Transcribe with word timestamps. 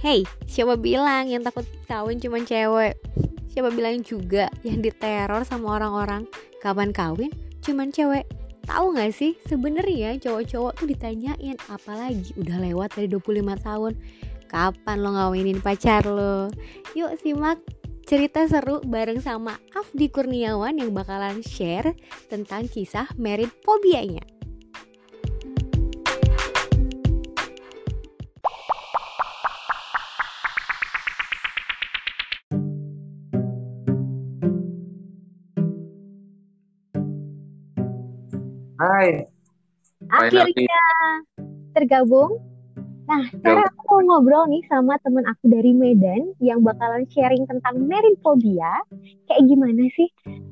Hey, 0.00 0.24
siapa 0.48 0.80
bilang 0.80 1.28
yang 1.28 1.44
takut 1.44 1.68
kawin 1.84 2.16
cuma 2.24 2.40
cewek? 2.40 2.96
Siapa 3.52 3.68
bilang 3.68 4.00
juga 4.00 4.48
yang 4.64 4.80
diteror 4.80 5.44
sama 5.44 5.76
orang-orang 5.76 6.24
kapan 6.64 6.88
kawin 6.88 7.28
cuman 7.60 7.92
cewek? 7.92 8.24
Tahu 8.64 8.96
gak 8.96 9.12
sih 9.12 9.36
sebenarnya 9.44 10.16
cowok-cowok 10.16 10.72
tuh 10.80 10.88
ditanyain 10.88 11.60
apalagi 11.68 12.32
udah 12.40 12.56
lewat 12.64 12.96
dari 12.96 13.12
25 13.12 13.44
tahun 13.60 13.92
kapan 14.48 14.96
lo 15.04 15.10
ngawinin 15.20 15.60
pacar 15.60 16.08
lo? 16.08 16.48
Yuk 16.96 17.20
simak 17.20 17.60
cerita 18.08 18.48
seru 18.48 18.80
bareng 18.80 19.20
sama 19.20 19.60
Afdi 19.76 20.08
Kurniawan 20.08 20.80
yang 20.80 20.96
bakalan 20.96 21.44
share 21.44 21.92
tentang 22.32 22.72
kisah 22.72 23.04
merit 23.20 23.52
fobianya. 23.68 24.24
Hai. 39.00 39.24
Akhirnya 40.12 40.84
tergabung. 41.72 42.36
Nah, 43.08 43.24
sekarang 43.32 43.64
aku 43.64 43.80
mau 43.88 44.20
ngobrol 44.20 44.44
nih 44.52 44.60
sama 44.68 45.00
temen 45.00 45.24
aku 45.24 45.48
dari 45.48 45.72
Medan 45.72 46.36
yang 46.36 46.60
bakalan 46.60 47.08
sharing 47.08 47.48
tentang 47.48 47.80
merinfobia. 47.88 48.84
Kayak 49.24 49.48
gimana 49.48 49.88
sih 49.96 50.04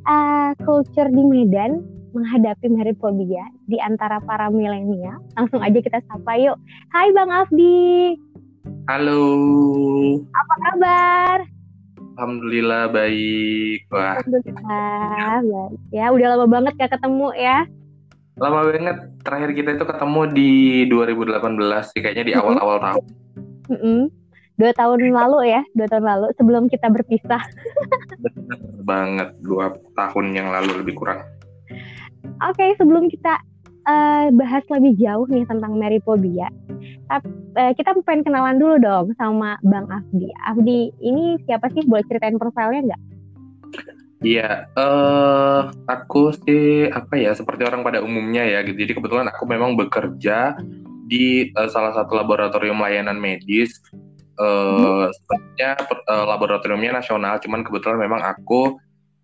uh, 0.08 0.56
culture 0.64 1.12
di 1.12 1.22
Medan 1.28 1.84
menghadapi 2.16 2.72
merinfobia 2.72 3.44
di 3.68 3.76
antara 3.84 4.16
para 4.24 4.48
milenial. 4.48 5.20
Langsung 5.36 5.60
aja 5.60 5.84
kita 5.84 6.00
sapa 6.08 6.40
yuk. 6.40 6.56
Hai 6.88 7.12
Bang 7.12 7.28
Afdi. 7.28 8.16
Halo. 8.88 9.20
Apa 10.24 10.54
kabar? 10.64 11.38
Alhamdulillah 12.16 12.88
baik. 12.96 13.84
Wah. 13.92 14.16
Alhamdulillah 14.24 15.44
baik. 15.44 15.70
Ya, 15.92 16.08
udah 16.08 16.26
lama 16.32 16.46
banget 16.48 16.72
gak 16.80 16.96
ketemu 16.96 17.28
ya. 17.36 17.68
Lama 18.38 18.70
banget. 18.70 18.96
Terakhir 19.26 19.50
kita 19.54 19.70
itu 19.74 19.84
ketemu 19.84 20.20
di 20.30 20.52
2018 20.90 21.90
sih, 21.92 22.00
kayaknya 22.00 22.24
di 22.24 22.34
awal-awal 22.38 22.78
tahun. 22.78 23.04
Mm 23.68 23.78
-hmm. 23.78 24.00
Dua 24.58 24.74
tahun 24.74 24.98
lalu 25.14 25.54
ya, 25.54 25.62
dua 25.78 25.86
tahun 25.86 26.04
lalu 26.06 26.26
sebelum 26.34 26.66
kita 26.66 26.90
berpisah. 26.90 27.42
Benar 28.18 28.58
banget, 28.82 29.28
dua 29.46 29.70
tahun 29.94 30.34
yang 30.34 30.50
lalu 30.50 30.82
lebih 30.82 30.98
kurang. 30.98 31.22
Oke, 32.42 32.58
okay, 32.58 32.70
sebelum 32.74 33.06
kita 33.06 33.38
uh, 33.86 34.34
bahas 34.34 34.66
lebih 34.66 34.98
jauh 34.98 35.30
nih 35.30 35.46
tentang 35.46 35.78
Meripobia, 35.78 36.50
uh, 37.06 37.22
eh, 37.54 37.70
kita 37.78 37.94
pengen 38.02 38.26
kenalan 38.26 38.58
dulu 38.58 38.82
dong 38.82 39.06
sama 39.14 39.62
Bang 39.62 39.86
Afdi. 39.94 40.26
Afdi 40.42 40.90
ini 41.06 41.38
siapa 41.46 41.70
sih? 41.70 41.86
Boleh 41.86 42.02
ceritain 42.10 42.34
profilnya 42.34 42.94
nggak? 42.94 43.02
Iya, 44.18 44.66
uh, 44.74 45.70
aku 45.86 46.34
sih 46.42 46.90
apa 46.90 47.14
ya 47.14 47.30
seperti 47.38 47.62
orang 47.62 47.86
pada 47.86 48.02
umumnya 48.02 48.42
ya 48.42 48.66
gitu. 48.66 48.74
Jadi 48.74 48.92
kebetulan 48.98 49.30
aku 49.30 49.46
memang 49.46 49.78
bekerja 49.78 50.58
di 51.06 51.54
uh, 51.54 51.70
salah 51.70 51.94
satu 51.94 52.18
laboratorium 52.18 52.82
layanan 52.82 53.22
medis. 53.22 53.78
Uh, 54.38 55.06
hmm. 55.06 55.14
Sebenarnya 55.14 55.70
uh, 56.10 56.26
laboratoriumnya 56.34 56.98
nasional, 56.98 57.38
cuman 57.38 57.62
kebetulan 57.62 57.98
memang 57.98 58.22
aku 58.22 58.78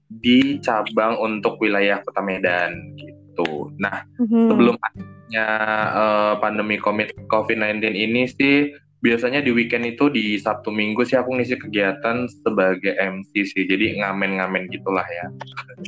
di 0.06 0.62
cabang 0.62 1.18
untuk 1.18 1.58
wilayah 1.58 1.98
Kota 2.06 2.22
Medan 2.22 2.94
gitu. 2.94 3.74
Nah, 3.82 4.06
hmm. 4.22 4.46
sebelum 4.46 4.76
adanya 4.78 5.46
uh, 5.90 6.34
pandemi 6.38 6.78
COVID-19 6.78 7.82
ini 7.82 8.30
sih 8.30 8.70
biasanya 9.04 9.44
di 9.44 9.52
weekend 9.52 9.84
itu 9.84 10.08
di 10.08 10.40
Sabtu 10.40 10.72
Minggu 10.72 11.04
sih 11.04 11.20
aku 11.20 11.36
ngisi 11.36 11.60
kegiatan 11.60 12.24
sebagai 12.40 12.96
MC 12.96 13.44
sih. 13.44 13.68
Jadi 13.68 14.00
ngamen-ngamen 14.00 14.72
gitulah 14.72 15.04
ya. 15.04 15.28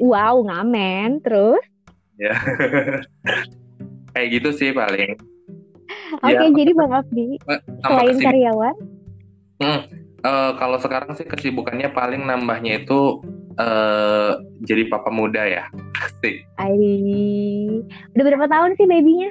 Wow, 0.04 0.44
ngamen. 0.44 1.24
Terus? 1.24 1.64
Ya. 2.20 2.36
Kayak 4.12 4.28
gitu 4.36 4.48
sih 4.52 4.70
paling. 4.76 5.16
Oke, 6.20 6.28
okay, 6.28 6.48
ya, 6.48 6.52
jadi 6.52 6.70
Bang 6.76 6.92
Abdi 6.92 7.40
selain 7.84 8.16
kesibuk... 8.16 8.26
karyawan? 8.28 8.76
Hmm, 9.60 9.80
uh, 10.24 10.52
kalau 10.60 10.78
sekarang 10.80 11.10
sih 11.16 11.24
kesibukannya 11.24 11.88
paling 11.96 12.24
nambahnya 12.28 12.84
itu 12.84 13.24
uh, 13.56 14.40
jadi 14.64 14.92
papa 14.92 15.08
muda 15.08 15.44
ya. 15.44 15.64
Sih. 16.24 16.44
Udah 18.16 18.24
berapa 18.24 18.46
tahun 18.48 18.72
sih 18.80 18.88
babynya? 18.88 19.30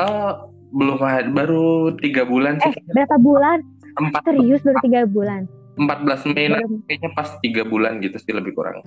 Uh, 0.00 0.51
belum 0.72 0.96
baru 1.36 1.92
tiga 2.00 2.24
bulan 2.24 2.56
sih. 2.64 2.72
Eh, 2.72 2.84
berapa 2.96 3.16
bulan? 3.20 3.60
Empat. 4.00 4.24
Serius 4.24 4.64
baru 4.64 4.78
tiga 4.84 5.04
bulan. 5.04 5.44
14 5.76 6.36
Mei 6.36 6.52
kayaknya 6.84 7.10
pas 7.16 7.28
tiga 7.40 7.64
bulan 7.64 8.04
gitu 8.04 8.20
sih 8.20 8.36
lebih 8.36 8.52
kurang. 8.52 8.84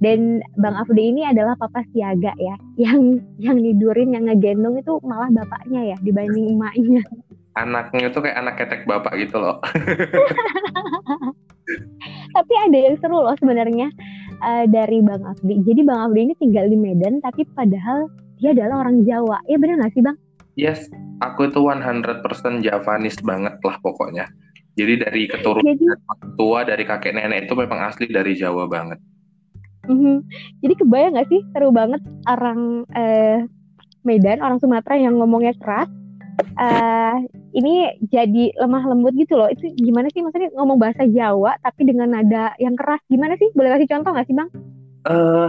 Dan 0.00 0.40
Bang 0.56 0.80
Afdi 0.80 1.12
ini 1.12 1.28
adalah 1.28 1.52
papa 1.60 1.84
siaga 1.92 2.32
ya, 2.40 2.56
yang 2.80 3.20
yang 3.36 3.60
nidurin, 3.60 4.16
yang 4.16 4.32
ngegendong 4.32 4.80
itu 4.80 4.96
malah 5.04 5.28
bapaknya 5.28 5.92
ya 5.92 5.96
dibanding 6.00 6.56
emaknya. 6.56 7.04
Anaknya 7.60 8.08
itu 8.08 8.18
kayak 8.24 8.40
anak 8.40 8.54
ketek 8.56 8.88
bapak 8.88 9.12
gitu 9.20 9.36
loh. 9.36 9.60
tapi 12.36 12.52
ada 12.56 12.78
yang 12.78 12.96
seru 12.98 13.20
loh 13.20 13.36
sebenarnya 13.36 13.92
uh, 14.40 14.64
dari 14.72 15.04
Bang 15.04 15.20
Afdi. 15.20 15.60
Jadi 15.68 15.80
Bang 15.84 16.08
Afdi 16.08 16.32
ini 16.32 16.34
tinggal 16.40 16.72
di 16.72 16.80
Medan, 16.80 17.20
tapi 17.20 17.44
padahal 17.52 18.08
dia 18.40 18.56
adalah 18.56 18.88
orang 18.88 19.04
Jawa. 19.04 19.44
Ya 19.52 19.60
benar 19.60 19.84
nggak 19.84 19.92
sih 19.92 20.00
Bang? 20.00 20.16
Yes, 20.58 20.90
aku 21.22 21.50
itu 21.50 21.60
100% 21.62 22.24
Javanis 22.64 23.16
banget 23.22 23.54
lah 23.62 23.76
pokoknya. 23.82 24.26
Jadi 24.78 24.94
dari 25.02 25.22
keturunan 25.26 25.66
Jadi, 25.66 25.86
tua, 26.38 26.62
dari 26.62 26.84
kakek 26.86 27.12
nenek 27.14 27.46
itu 27.46 27.54
memang 27.58 27.90
asli 27.90 28.06
dari 28.08 28.32
Jawa 28.38 28.64
banget. 28.70 28.98
Mm-hmm. 29.90 30.16
Jadi 30.62 30.74
kebayang 30.78 31.12
gak 31.18 31.28
sih 31.28 31.40
seru 31.50 31.74
banget 31.74 32.00
orang 32.30 32.86
eh, 32.94 33.44
Medan, 34.06 34.40
orang 34.40 34.62
Sumatera 34.62 34.96
yang 34.96 35.20
ngomongnya 35.20 35.52
keras. 35.60 35.90
Uh, 36.56 37.20
ini 37.52 38.00
jadi 38.08 38.56
lemah 38.56 38.80
lembut 38.88 39.12
gitu 39.12 39.36
loh. 39.36 39.52
Itu 39.52 39.76
gimana 39.76 40.08
sih 40.08 40.24
maksudnya 40.24 40.48
ngomong 40.56 40.80
bahasa 40.80 41.04
Jawa 41.04 41.52
tapi 41.60 41.84
dengan 41.84 42.16
nada 42.16 42.56
yang 42.56 42.80
keras? 42.80 43.04
Gimana 43.12 43.36
sih? 43.36 43.52
Boleh 43.52 43.76
kasih 43.76 43.90
contoh 43.92 44.16
gak 44.16 44.24
sih 44.24 44.32
bang? 44.32 44.48
Eh 45.04 45.12
uh, 45.12 45.48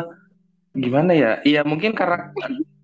gimana 0.75 1.11
ya? 1.11 1.31
Iya 1.43 1.61
mungkin 1.67 1.91
karena 1.95 2.31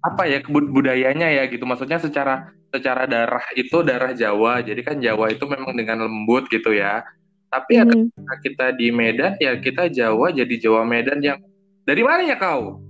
apa 0.03 0.23
ya 0.27 0.43
budayanya 0.47 1.27
ya 1.31 1.43
gitu. 1.47 1.63
Maksudnya 1.63 1.99
secara 1.99 2.51
secara 2.71 3.07
darah 3.07 3.43
itu 3.55 3.83
darah 3.83 4.11
Jawa. 4.13 4.63
Jadi 4.63 4.81
kan 4.83 4.97
Jawa 4.99 5.31
itu 5.31 5.43
memang 5.47 5.73
dengan 5.75 6.07
lembut 6.07 6.47
gitu 6.51 6.75
ya. 6.75 7.03
Tapi 7.47 7.79
ya 7.79 7.83
hmm. 7.87 8.11
ketika 8.11 8.35
kita 8.43 8.65
di 8.75 8.87
Medan 8.91 9.39
ya 9.39 9.55
kita 9.55 9.87
Jawa 9.87 10.35
jadi 10.35 10.55
Jawa 10.59 10.83
Medan 10.83 11.23
yang 11.23 11.39
dari 11.87 12.03
mana 12.03 12.27
ya 12.27 12.35
kau? 12.35 12.83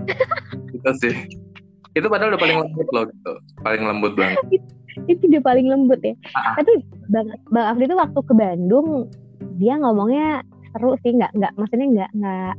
Gitu 0.72 0.90
sih. 1.04 1.14
Itu 1.92 2.06
padahal 2.08 2.32
udah 2.32 2.40
paling 2.40 2.58
lembut 2.62 2.88
loh 2.94 3.04
gitu. 3.10 3.32
Paling 3.60 3.82
lembut 3.84 4.14
banget. 4.16 4.40
Itu 5.12 5.28
udah 5.28 5.42
paling 5.44 5.66
lembut 5.68 6.00
ya. 6.00 6.14
Ah. 6.34 6.58
tapi 6.58 6.82
bang 7.10 7.26
bang 7.50 7.66
Afri 7.70 7.86
itu 7.86 7.94
waktu 7.94 8.20
ke 8.26 8.34
Bandung 8.34 9.06
dia 9.58 9.78
ngomongnya 9.78 10.42
seru 10.72 10.98
sih. 11.02 11.14
Nggak 11.14 11.30
nggak 11.36 11.52
maksudnya 11.58 11.86
nggak 11.90 12.10
nggak 12.16 12.54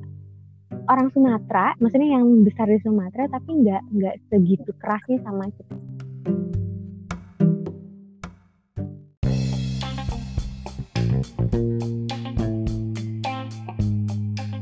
orang 0.89 1.07
Sumatera, 1.11 1.75
maksudnya 1.79 2.19
yang 2.19 2.43
besar 2.43 2.67
di 2.67 2.79
Sumatera, 2.83 3.27
tapi 3.31 3.63
nggak 3.63 3.81
nggak 3.91 4.15
segitu 4.31 4.71
kerasnya 4.79 5.17
sama 5.23 5.47
kita. 5.51 5.75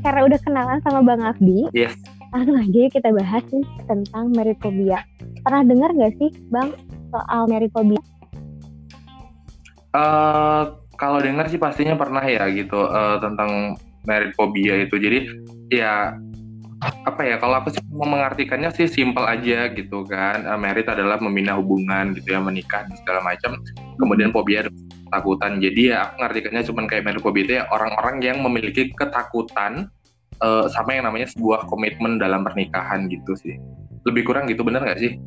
Karena 0.00 0.20
udah 0.26 0.38
kenalan 0.42 0.80
sama 0.82 1.00
Bang 1.06 1.22
Afdi, 1.22 1.70
yes. 1.70 1.94
langsung 2.34 2.58
aja 2.58 2.80
kita 2.90 3.08
bahas 3.14 3.44
nih 3.52 3.66
tentang 3.86 4.34
meripobia. 4.34 5.02
Pernah 5.46 5.62
dengar 5.66 5.90
nggak 5.94 6.14
sih, 6.18 6.30
Bang, 6.50 6.74
soal 7.14 7.46
meripobia? 7.46 8.02
Uh, 9.90 10.78
kalau 10.94 11.18
dengar 11.18 11.50
sih 11.50 11.58
pastinya 11.58 11.98
pernah 11.98 12.22
ya 12.22 12.46
gitu 12.54 12.78
uh, 12.78 13.18
tentang 13.18 13.74
merit 14.08 14.32
phobia 14.36 14.80
itu. 14.84 14.96
Jadi 14.96 15.18
ya 15.72 16.16
apa 16.80 17.20
ya 17.20 17.36
kalau 17.36 17.60
aku 17.60 17.76
sih 17.76 17.82
mau 17.92 18.08
mengartikannya 18.08 18.72
sih 18.72 18.88
simpel 18.88 19.24
aja 19.28 19.68
gitu 19.72 20.04
kan. 20.08 20.48
Uh, 20.48 20.56
merit 20.56 20.88
adalah 20.88 21.20
membina 21.20 21.56
hubungan 21.56 22.16
gitu 22.16 22.32
ya 22.36 22.40
menikah 22.40 22.88
dan 22.88 22.96
segala 23.04 23.20
macam. 23.20 23.60
Kemudian 24.00 24.32
fobia 24.32 24.64
ketakutan. 25.08 25.60
Jadi 25.60 25.92
ya 25.92 26.08
aku 26.08 26.12
mengartikannya 26.22 26.62
cuma 26.64 26.80
kayak 26.88 27.04
merit 27.04 27.20
phobia 27.20 27.42
itu 27.44 27.54
ya 27.60 27.64
orang-orang 27.68 28.16
yang 28.24 28.40
memiliki 28.40 28.88
ketakutan 28.96 29.92
uh, 30.40 30.64
sama 30.72 30.96
yang 30.96 31.04
namanya 31.04 31.28
sebuah 31.28 31.68
komitmen 31.68 32.16
dalam 32.16 32.46
pernikahan 32.46 33.12
gitu 33.12 33.36
sih. 33.36 33.60
Lebih 34.08 34.24
kurang 34.24 34.48
gitu 34.48 34.64
benar 34.64 34.80
nggak 34.80 35.00
sih? 35.04 35.20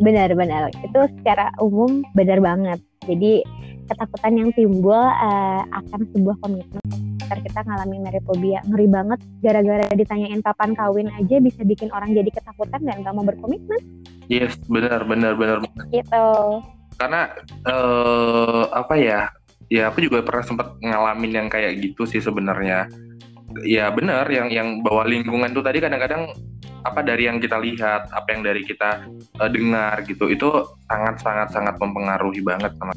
Benar-benar 0.00 0.72
itu 0.72 1.00
secara 1.20 1.52
umum 1.60 2.00
benar 2.16 2.40
banget. 2.40 2.80
Jadi 3.04 3.44
ketakutan 3.88 4.32
yang 4.40 4.50
timbul 4.56 4.96
uh, 4.96 5.62
akan 5.68 6.00
sebuah 6.16 6.36
komitmen 6.40 7.07
ntar 7.28 7.44
kita 7.44 7.60
ngalamin 7.60 8.08
meripobia 8.08 8.64
ngeri 8.64 8.88
banget 8.88 9.20
gara-gara 9.44 9.84
ditanyain 9.92 10.40
kapan 10.40 10.72
kawin 10.72 11.12
aja 11.12 11.36
bisa 11.44 11.60
bikin 11.60 11.92
orang 11.92 12.16
jadi 12.16 12.32
ketakutan 12.32 12.80
dan 12.80 13.04
gak 13.04 13.12
mau 13.12 13.20
berkomitmen. 13.28 13.76
Yes 14.32 14.56
benar 14.64 15.04
benar 15.04 15.36
benar. 15.36 15.60
Gitu. 15.92 16.28
Karena 16.96 17.28
uh, 17.68 18.72
apa 18.72 18.96
ya 18.96 19.28
ya 19.68 19.92
aku 19.92 20.08
juga 20.08 20.24
pernah 20.24 20.44
sempat 20.48 20.80
ngalamin 20.80 21.44
yang 21.44 21.48
kayak 21.52 21.84
gitu 21.84 22.08
sih 22.08 22.24
sebenarnya. 22.24 22.88
Ya 23.64 23.92
benar 23.92 24.24
yang 24.32 24.48
yang 24.48 24.80
bawa 24.80 25.04
lingkungan 25.04 25.52
tuh 25.52 25.60
tadi 25.60 25.84
kadang-kadang 25.84 26.32
apa 26.88 27.04
dari 27.04 27.28
yang 27.28 27.36
kita 27.36 27.60
lihat 27.60 28.08
apa 28.08 28.28
yang 28.32 28.40
dari 28.40 28.64
kita 28.64 29.04
uh, 29.36 29.50
dengar 29.52 30.00
gitu 30.08 30.32
itu 30.32 30.48
sangat 30.88 31.20
sangat 31.20 31.48
sangat 31.52 31.74
mempengaruhi 31.76 32.40
banget 32.40 32.72
sama 32.80 32.96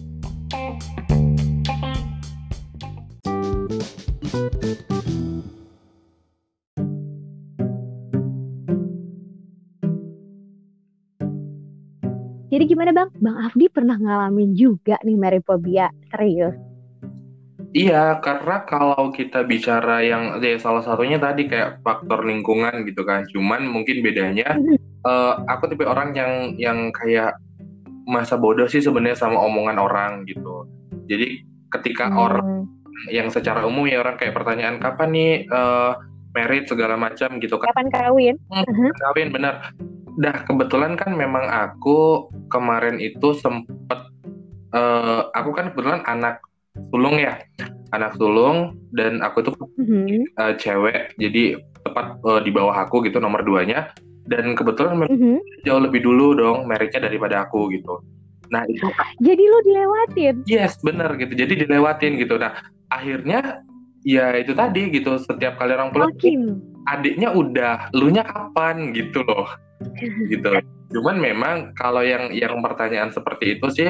Jadi 12.62 12.78
gimana 12.78 12.94
bang? 12.94 13.10
Bang 13.18 13.42
Afdi 13.42 13.74
pernah 13.74 13.98
ngalamin 13.98 14.54
juga 14.54 14.94
nih 15.02 15.18
meriphobia 15.18 15.90
serius? 16.14 16.54
Iya, 17.74 18.22
karena 18.22 18.62
kalau 18.70 19.10
kita 19.10 19.50
bicara 19.50 20.06
yang 20.06 20.38
ya 20.38 20.62
salah 20.62 20.86
satunya 20.86 21.18
tadi 21.18 21.50
kayak 21.50 21.82
faktor 21.82 22.22
lingkungan 22.22 22.86
gitu 22.86 23.02
kan. 23.02 23.26
Cuman 23.34 23.66
mungkin 23.66 24.06
bedanya 24.06 24.54
uh, 25.10 25.42
aku 25.50 25.74
tipe 25.74 25.90
orang 25.90 26.14
yang 26.14 26.54
yang 26.62 26.94
kayak 26.94 27.34
masa 28.06 28.38
bodoh 28.38 28.70
sih 28.70 28.78
sebenarnya 28.78 29.18
sama 29.18 29.42
omongan 29.42 29.82
orang 29.82 30.12
gitu. 30.30 30.70
Jadi 31.10 31.42
ketika 31.74 32.14
hmm. 32.14 32.18
orang 32.22 32.70
yang 33.10 33.34
secara 33.34 33.66
umum 33.66 33.90
ya 33.90 34.06
orang 34.06 34.22
kayak 34.22 34.38
pertanyaan 34.38 34.78
kapan 34.78 35.10
nih 35.18 35.34
uh, 35.50 35.98
merit 36.38 36.70
segala 36.70 36.94
macam 36.94 37.42
gitu 37.42 37.58
kan. 37.58 37.74
Kapan 37.74 37.90
kawin? 37.90 38.38
Hmm, 38.54 38.70
uh-huh. 38.70 38.92
Kawin 39.10 39.34
bener. 39.34 39.74
Dah 40.20 40.44
kebetulan 40.44 41.00
kan 41.00 41.16
memang 41.16 41.48
aku 41.48 42.28
kemarin 42.52 43.00
itu 43.00 43.32
sempet 43.40 44.00
uh, 44.76 45.32
aku 45.32 45.56
kan 45.56 45.72
kebetulan 45.72 46.04
anak 46.04 46.44
sulung 46.92 47.20
ya 47.20 47.40
anak 47.92 48.16
sulung 48.16 48.80
dan 48.96 49.20
aku 49.20 49.44
itu 49.44 49.52
mm-hmm. 49.56 50.22
uh, 50.40 50.54
cewek 50.56 51.16
jadi 51.20 51.60
tepat 51.84 52.20
uh, 52.24 52.40
di 52.44 52.52
bawah 52.52 52.76
aku 52.76 53.04
gitu 53.08 53.20
nomor 53.20 53.44
duanya. 53.44 53.92
Dan 54.28 54.54
kebetulan 54.54 55.00
mm-hmm. 55.02 55.66
jauh 55.66 55.82
lebih 55.82 56.06
dulu 56.06 56.38
dong 56.38 56.70
meritnya 56.70 57.08
daripada 57.10 57.48
aku 57.48 57.72
gitu. 57.74 58.00
Nah 58.52 58.68
itu 58.68 58.84
jadi 59.24 59.44
lo 59.48 59.60
dilewatin? 59.64 60.36
Yes 60.48 60.80
bener 60.84 61.16
gitu 61.20 61.34
jadi 61.36 61.54
dilewatin 61.68 62.20
gitu. 62.20 62.36
Nah 62.36 62.56
akhirnya 62.92 63.64
ya 64.04 64.34
itu 64.38 64.52
tadi 64.58 64.90
gitu 64.92 65.18
setiap 65.22 65.62
kali 65.62 65.78
orang 65.78 65.94
pulang 65.94 66.14
adiknya 66.90 67.30
udah 67.32 67.94
lu 67.94 68.10
nya 68.10 68.26
kapan 68.26 68.94
gitu 68.98 69.22
loh 69.26 69.46
gitu. 70.32 70.50
Cuman 70.92 71.18
memang 71.18 71.56
kalau 71.78 72.04
yang 72.04 72.30
yang 72.36 72.60
pertanyaan 72.60 73.12
seperti 73.12 73.58
itu 73.60 73.68
sih 73.72 73.90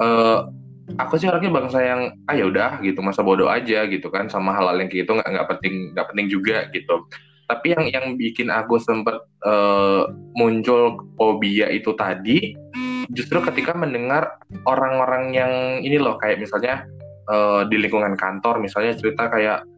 uh, 0.00 0.48
aku 1.00 1.16
sih 1.16 1.26
orangnya 1.26 1.52
bangsa 1.52 1.78
yang 1.80 2.00
ah 2.28 2.34
ya 2.36 2.44
udah 2.48 2.70
gitu 2.84 3.00
masa 3.00 3.24
bodoh 3.24 3.48
aja 3.48 3.88
gitu 3.88 4.12
kan 4.12 4.28
sama 4.28 4.52
hal-hal 4.52 4.76
yang 4.78 4.88
kayak 4.92 5.08
gitu 5.08 5.12
nggak 5.16 5.30
nggak 5.30 5.48
penting 5.56 5.74
nggak 5.96 6.06
penting 6.12 6.26
juga 6.28 6.56
gitu. 6.70 6.94
Tapi 7.44 7.76
yang 7.76 7.84
yang 7.92 8.06
bikin 8.16 8.48
aku 8.48 8.80
sempet 8.80 9.20
uh, 9.44 10.08
muncul 10.32 10.96
fobia 11.20 11.68
itu 11.68 11.92
tadi 11.92 12.56
justru 13.12 13.36
ketika 13.44 13.76
mendengar 13.76 14.40
orang-orang 14.64 15.36
yang 15.36 15.52
ini 15.84 16.00
loh 16.00 16.16
kayak 16.16 16.40
misalnya 16.40 16.88
uh, 17.28 17.68
di 17.68 17.76
lingkungan 17.76 18.16
kantor 18.16 18.64
misalnya 18.64 18.96
cerita 18.96 19.28
kayak 19.28 19.68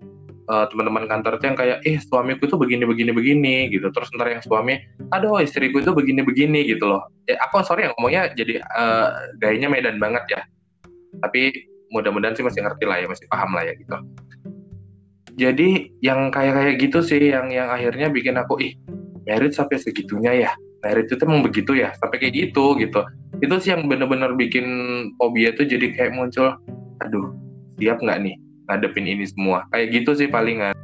uh, 0.48 0.66
teman-teman 0.70 1.06
kantor 1.06 1.38
itu 1.38 1.44
yang 1.46 1.58
kayak 1.58 1.78
eh 1.86 1.96
suamiku 2.00 2.46
itu 2.46 2.56
begini 2.58 2.84
begini 2.86 3.10
begini 3.12 3.54
gitu. 3.70 3.90
Terus 3.90 4.08
ntar 4.14 4.28
yang 4.30 4.42
suami 4.42 4.78
aduh 5.14 5.38
istriku 5.42 5.82
itu 5.82 5.92
begini 5.92 6.22
begini 6.22 6.66
gitu 6.66 6.86
loh. 6.86 7.06
Ya 7.26 7.38
aku 7.42 7.62
sorry 7.62 7.86
yang 7.86 7.94
ngomongnya 7.98 8.32
jadi 8.34 8.62
uh, 8.62 9.08
gayanya 9.42 9.68
Medan 9.70 9.98
banget 9.98 10.24
ya. 10.30 10.40
Tapi 11.22 11.54
mudah-mudahan 11.94 12.34
sih 12.34 12.44
masih 12.44 12.66
ngerti 12.66 12.84
lah 12.86 12.98
ya 13.02 13.06
masih 13.06 13.26
paham 13.30 13.50
lah 13.54 13.62
ya 13.66 13.74
gitu. 13.78 13.96
Jadi 15.36 15.68
yang 16.00 16.32
kayak 16.32 16.54
kayak 16.56 16.74
gitu 16.80 16.98
sih 17.04 17.20
yang 17.20 17.52
yang 17.52 17.68
akhirnya 17.68 18.08
bikin 18.08 18.40
aku 18.40 18.56
ih 18.62 18.72
merit 19.28 19.52
sampai 19.52 19.76
segitunya 19.76 20.32
ya? 20.32 20.50
Merit 20.80 21.12
itu 21.12 21.20
emang 21.22 21.44
begitu 21.44 21.76
ya? 21.76 21.92
Sampai 22.00 22.22
kayak 22.22 22.34
gitu 22.34 22.78
gitu. 22.80 23.04
Itu 23.44 23.54
sih 23.60 23.76
yang 23.76 23.84
bener-bener 23.84 24.32
bikin 24.32 24.64
fobia 25.20 25.52
tuh 25.52 25.68
jadi 25.68 25.92
kayak 25.92 26.16
muncul 26.16 26.56
aduh 27.04 27.36
siap 27.76 28.00
nggak 28.00 28.18
nih 28.24 28.36
ngadepin 28.66 29.06
ini 29.06 29.24
semua. 29.26 29.64
Kayak 29.70 30.02
gitu 30.02 30.10
sih 30.18 30.28
palingan. 30.28 30.74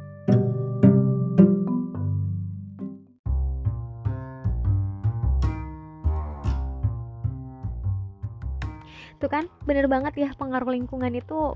Itu 9.19 9.31
kan 9.31 9.47
bener 9.63 9.87
banget 9.87 10.19
ya 10.19 10.29
pengaruh 10.35 10.71
lingkungan 10.71 11.15
itu 11.15 11.55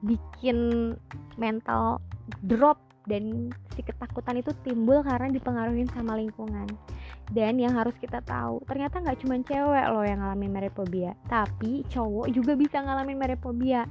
bikin 0.00 0.92
mental 1.36 2.00
drop 2.48 2.80
dan 3.06 3.52
si 3.76 3.84
ketakutan 3.84 4.40
itu 4.40 4.50
timbul 4.64 5.04
karena 5.04 5.28
dipengaruhi 5.28 5.84
sama 5.92 6.16
lingkungan. 6.16 6.64
Dan 7.26 7.58
yang 7.60 7.76
harus 7.76 7.92
kita 8.00 8.24
tahu 8.24 8.64
ternyata 8.64 9.02
nggak 9.02 9.18
cuma 9.20 9.36
cewek 9.44 9.86
loh 9.92 10.04
yang 10.06 10.22
ngalamin 10.22 10.52
merephobia 10.56 11.12
tapi 11.26 11.82
cowok 11.90 12.30
juga 12.30 12.54
bisa 12.54 12.78
ngalamin 12.80 13.18
merephobia 13.18 13.82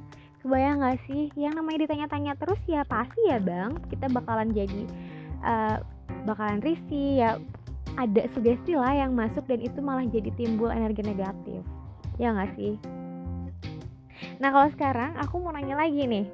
kebayang 0.45 0.77
nggak 0.77 1.01
sih? 1.09 1.33
Yang 1.33 1.53
namanya 1.57 1.89
ditanya-tanya 1.89 2.33
terus 2.37 2.61
ya 2.69 2.85
pasti 2.85 3.17
ya 3.25 3.41
bang. 3.41 3.73
Kita 3.89 4.05
bakalan 4.13 4.53
jadi 4.53 4.85
uh, 5.41 5.81
bakalan 6.29 6.61
risih 6.61 7.25
ya. 7.25 7.31
Ada 7.97 8.29
sugesti 8.37 8.77
lah 8.77 8.93
yang 8.93 9.17
masuk 9.17 9.49
dan 9.49 9.63
itu 9.65 9.81
malah 9.81 10.05
jadi 10.05 10.29
timbul 10.37 10.69
energi 10.69 11.01
negatif. 11.01 11.65
Ya 12.21 12.29
nggak 12.29 12.53
sih? 12.53 12.77
Nah 14.37 14.53
kalau 14.53 14.69
sekarang 14.69 15.17
aku 15.17 15.41
mau 15.41 15.49
nanya 15.49 15.81
lagi 15.81 16.05
nih. 16.05 16.29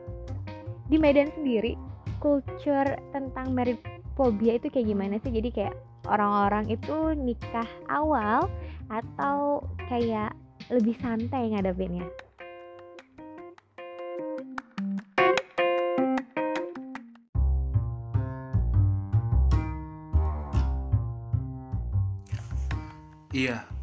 Di 0.92 1.00
Medan 1.00 1.32
sendiri 1.32 1.80
culture 2.20 3.00
tentang 3.16 3.56
merit 3.56 3.80
phobia 4.20 4.60
itu 4.60 4.68
kayak 4.68 4.92
gimana 4.92 5.16
sih? 5.24 5.32
Jadi 5.32 5.50
kayak 5.56 5.74
orang-orang 6.10 6.68
itu 6.68 7.16
nikah 7.16 7.70
awal 7.88 8.52
atau 8.92 9.64
kayak 9.88 10.36
lebih 10.68 10.98
santai 11.00 11.54
ngadepinnya 11.54 12.10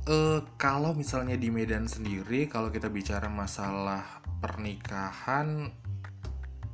uh, 0.08 0.40
kalau 0.56 0.96
misalnya 0.96 1.36
di 1.36 1.52
Medan 1.52 1.84
sendiri 1.84 2.48
kalau 2.48 2.72
kita 2.72 2.88
bicara 2.88 3.28
masalah 3.28 4.24
pernikahan 4.40 5.68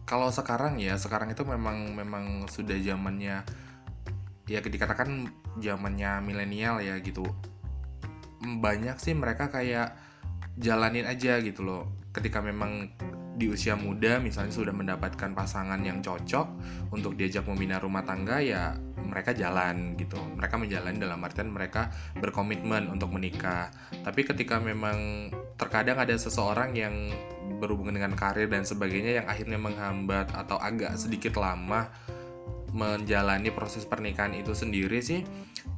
kalau 0.04 0.28
sekarang 0.30 0.78
ya 0.78 0.94
sekarang 1.00 1.32
itu 1.32 1.42
memang 1.42 1.96
memang 1.96 2.46
sudah 2.46 2.76
zamannya 2.78 3.42
ya 4.44 4.60
dikatakan 4.60 5.32
zamannya 5.58 6.20
milenial 6.20 6.84
ya 6.84 7.00
gitu. 7.00 7.24
Banyak 8.44 9.00
sih 9.00 9.16
mereka 9.16 9.48
kayak 9.48 9.96
jalanin 10.60 11.08
aja 11.08 11.40
gitu 11.40 11.64
loh. 11.64 11.88
Ketika 12.12 12.44
memang 12.44 12.92
di 13.34 13.50
usia 13.50 13.74
muda 13.74 14.22
misalnya 14.22 14.54
sudah 14.54 14.70
mendapatkan 14.70 15.34
pasangan 15.34 15.82
yang 15.82 15.98
cocok 15.98 16.46
untuk 16.94 17.18
diajak 17.18 17.42
membina 17.50 17.82
rumah 17.82 18.06
tangga 18.06 18.38
ya 18.38 18.78
mereka 19.04 19.34
jalan 19.34 19.98
gitu. 19.98 20.16
Mereka 20.16 20.54
menjalani 20.56 20.98
dalam 20.98 21.20
artian 21.20 21.50
mereka 21.50 21.90
berkomitmen 22.18 22.88
untuk 22.88 23.10
menikah. 23.10 23.70
Tapi 24.02 24.24
ketika 24.24 24.62
memang 24.62 25.28
terkadang 25.58 25.98
ada 26.00 26.14
seseorang 26.14 26.74
yang 26.74 26.94
berhubungan 27.58 27.94
dengan 27.94 28.14
karir 28.16 28.48
dan 28.48 28.62
sebagainya 28.64 29.22
yang 29.22 29.26
akhirnya 29.28 29.58
menghambat 29.60 30.32
atau 30.32 30.56
agak 30.58 30.94
sedikit 30.96 31.36
lama 31.38 31.90
menjalani 32.74 33.54
proses 33.54 33.86
pernikahan 33.86 34.34
itu 34.34 34.50
sendiri 34.50 34.98
sih 34.98 35.22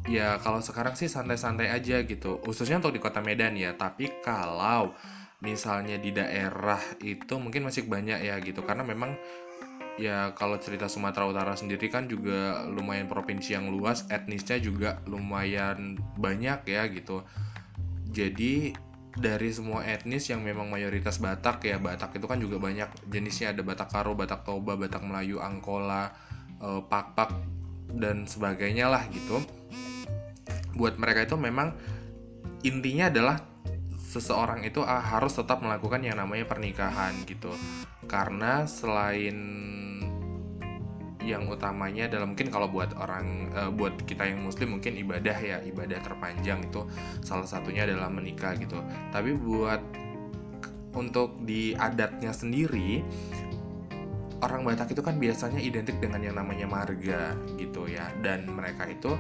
ya 0.08 0.40
kalau 0.40 0.64
sekarang 0.64 0.96
sih 0.96 1.10
santai-santai 1.10 1.68
aja 1.68 2.00
gitu. 2.04 2.40
Khususnya 2.40 2.80
untuk 2.80 2.96
di 2.96 3.00
kota 3.02 3.20
Medan 3.20 3.58
ya. 3.58 3.76
Tapi 3.76 4.22
kalau 4.24 4.96
misalnya 5.44 6.00
di 6.00 6.16
daerah 6.16 6.80
itu 7.04 7.36
mungkin 7.36 7.68
masih 7.68 7.84
banyak 7.88 8.24
ya 8.24 8.36
gitu. 8.40 8.64
Karena 8.64 8.86
memang 8.86 9.16
ya 9.96 10.32
kalau 10.36 10.60
cerita 10.60 10.88
Sumatera 10.88 11.28
Utara 11.28 11.52
sendiri 11.56 11.88
kan 11.88 12.08
juga 12.08 12.68
lumayan 12.68 13.08
provinsi 13.08 13.56
yang 13.56 13.72
luas 13.72 14.04
etnisnya 14.12 14.60
juga 14.60 15.00
lumayan 15.08 15.96
banyak 16.16 16.68
ya 16.68 16.88
gitu. 16.92 17.24
Jadi 18.12 18.72
dari 19.16 19.48
semua 19.48 19.80
etnis 19.88 20.28
yang 20.28 20.44
memang 20.44 20.68
mayoritas 20.68 21.16
Batak 21.16 21.64
ya 21.64 21.80
Batak 21.80 22.20
itu 22.20 22.28
kan 22.28 22.36
juga 22.36 22.60
banyak 22.60 23.08
jenisnya. 23.08 23.56
Ada 23.56 23.64
Batak 23.64 23.88
Karo, 23.88 24.12
Batak 24.12 24.44
Toba, 24.44 24.76
Batak 24.76 25.02
Melayu, 25.04 25.40
Angkola, 25.40 26.12
eh, 26.60 26.80
Pak-Pak 26.84 27.30
dan 27.96 28.28
sebagainya 28.28 28.92
lah 28.92 29.04
gitu. 29.08 29.40
Buat 30.76 31.00
mereka 31.00 31.24
itu 31.24 31.36
memang 31.40 31.72
intinya 32.60 33.08
adalah 33.08 33.40
seseorang 34.06 34.62
itu 34.62 34.86
ah, 34.86 35.02
harus 35.02 35.34
tetap 35.34 35.58
melakukan 35.58 35.98
yang 35.98 36.16
namanya 36.16 36.46
pernikahan 36.46 37.12
gitu. 37.26 37.50
Karena 38.06 38.62
selain 38.70 39.36
yang 41.26 41.50
utamanya 41.50 42.06
adalah 42.06 42.30
mungkin 42.30 42.54
kalau 42.54 42.70
buat 42.70 42.94
orang 43.02 43.50
uh, 43.50 43.70
buat 43.74 43.98
kita 44.06 44.30
yang 44.30 44.46
muslim 44.46 44.78
mungkin 44.78 44.94
ibadah 44.94 45.34
ya 45.34 45.58
ibadah 45.58 45.98
terpanjang 45.98 46.70
itu 46.70 46.86
salah 47.26 47.42
satunya 47.42 47.82
adalah 47.82 48.06
menikah 48.06 48.54
gitu. 48.54 48.78
Tapi 49.10 49.34
buat 49.34 49.82
untuk 50.94 51.42
di 51.42 51.74
adatnya 51.74 52.30
sendiri 52.30 53.02
orang 54.40 54.62
Batak 54.62 54.94
itu 54.94 55.02
kan 55.02 55.18
biasanya 55.18 55.58
identik 55.58 55.98
dengan 55.98 56.22
yang 56.22 56.38
namanya 56.38 56.70
marga 56.70 57.34
gitu 57.58 57.90
ya. 57.90 58.06
Dan 58.22 58.46
mereka 58.46 58.86
itu 58.86 59.18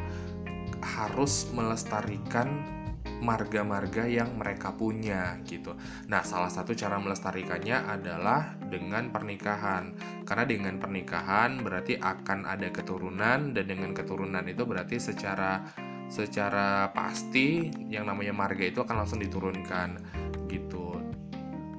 harus 0.78 1.50
melestarikan 1.50 2.75
marga-marga 3.20 4.04
yang 4.04 4.36
mereka 4.36 4.72
punya 4.72 5.40
gitu. 5.48 5.72
Nah, 6.08 6.20
salah 6.20 6.52
satu 6.52 6.76
cara 6.76 7.00
melestarikannya 7.00 7.88
adalah 7.88 8.56
dengan 8.68 9.08
pernikahan. 9.08 9.96
Karena 10.28 10.44
dengan 10.44 10.74
pernikahan 10.76 11.60
berarti 11.64 11.96
akan 11.96 12.44
ada 12.44 12.68
keturunan 12.68 13.56
dan 13.56 13.64
dengan 13.64 13.96
keturunan 13.96 14.44
itu 14.44 14.62
berarti 14.68 15.00
secara 15.00 15.64
secara 16.06 16.94
pasti 16.94 17.66
yang 17.90 18.06
namanya 18.06 18.30
marga 18.30 18.62
itu 18.62 18.78
akan 18.78 19.02
langsung 19.02 19.18
diturunkan 19.18 19.98
gitu. 20.46 20.94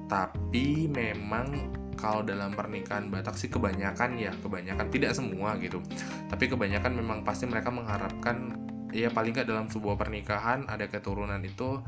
Tapi 0.08 0.88
memang 0.88 1.72
kalau 1.98 2.22
dalam 2.22 2.54
pernikahan 2.54 3.10
Batak 3.10 3.34
sih 3.34 3.50
kebanyakan 3.50 4.16
ya, 4.16 4.30
kebanyakan 4.38 4.86
tidak 4.88 5.18
semua 5.18 5.58
gitu. 5.58 5.82
Tapi 6.30 6.46
kebanyakan 6.46 6.94
memang 6.94 7.18
pasti 7.26 7.44
mereka 7.50 7.74
mengharapkan 7.74 8.54
ya 8.94 9.12
paling 9.12 9.36
nggak 9.36 9.48
dalam 9.48 9.66
sebuah 9.68 9.96
pernikahan 10.00 10.64
ada 10.68 10.88
keturunan 10.88 11.40
itu 11.44 11.80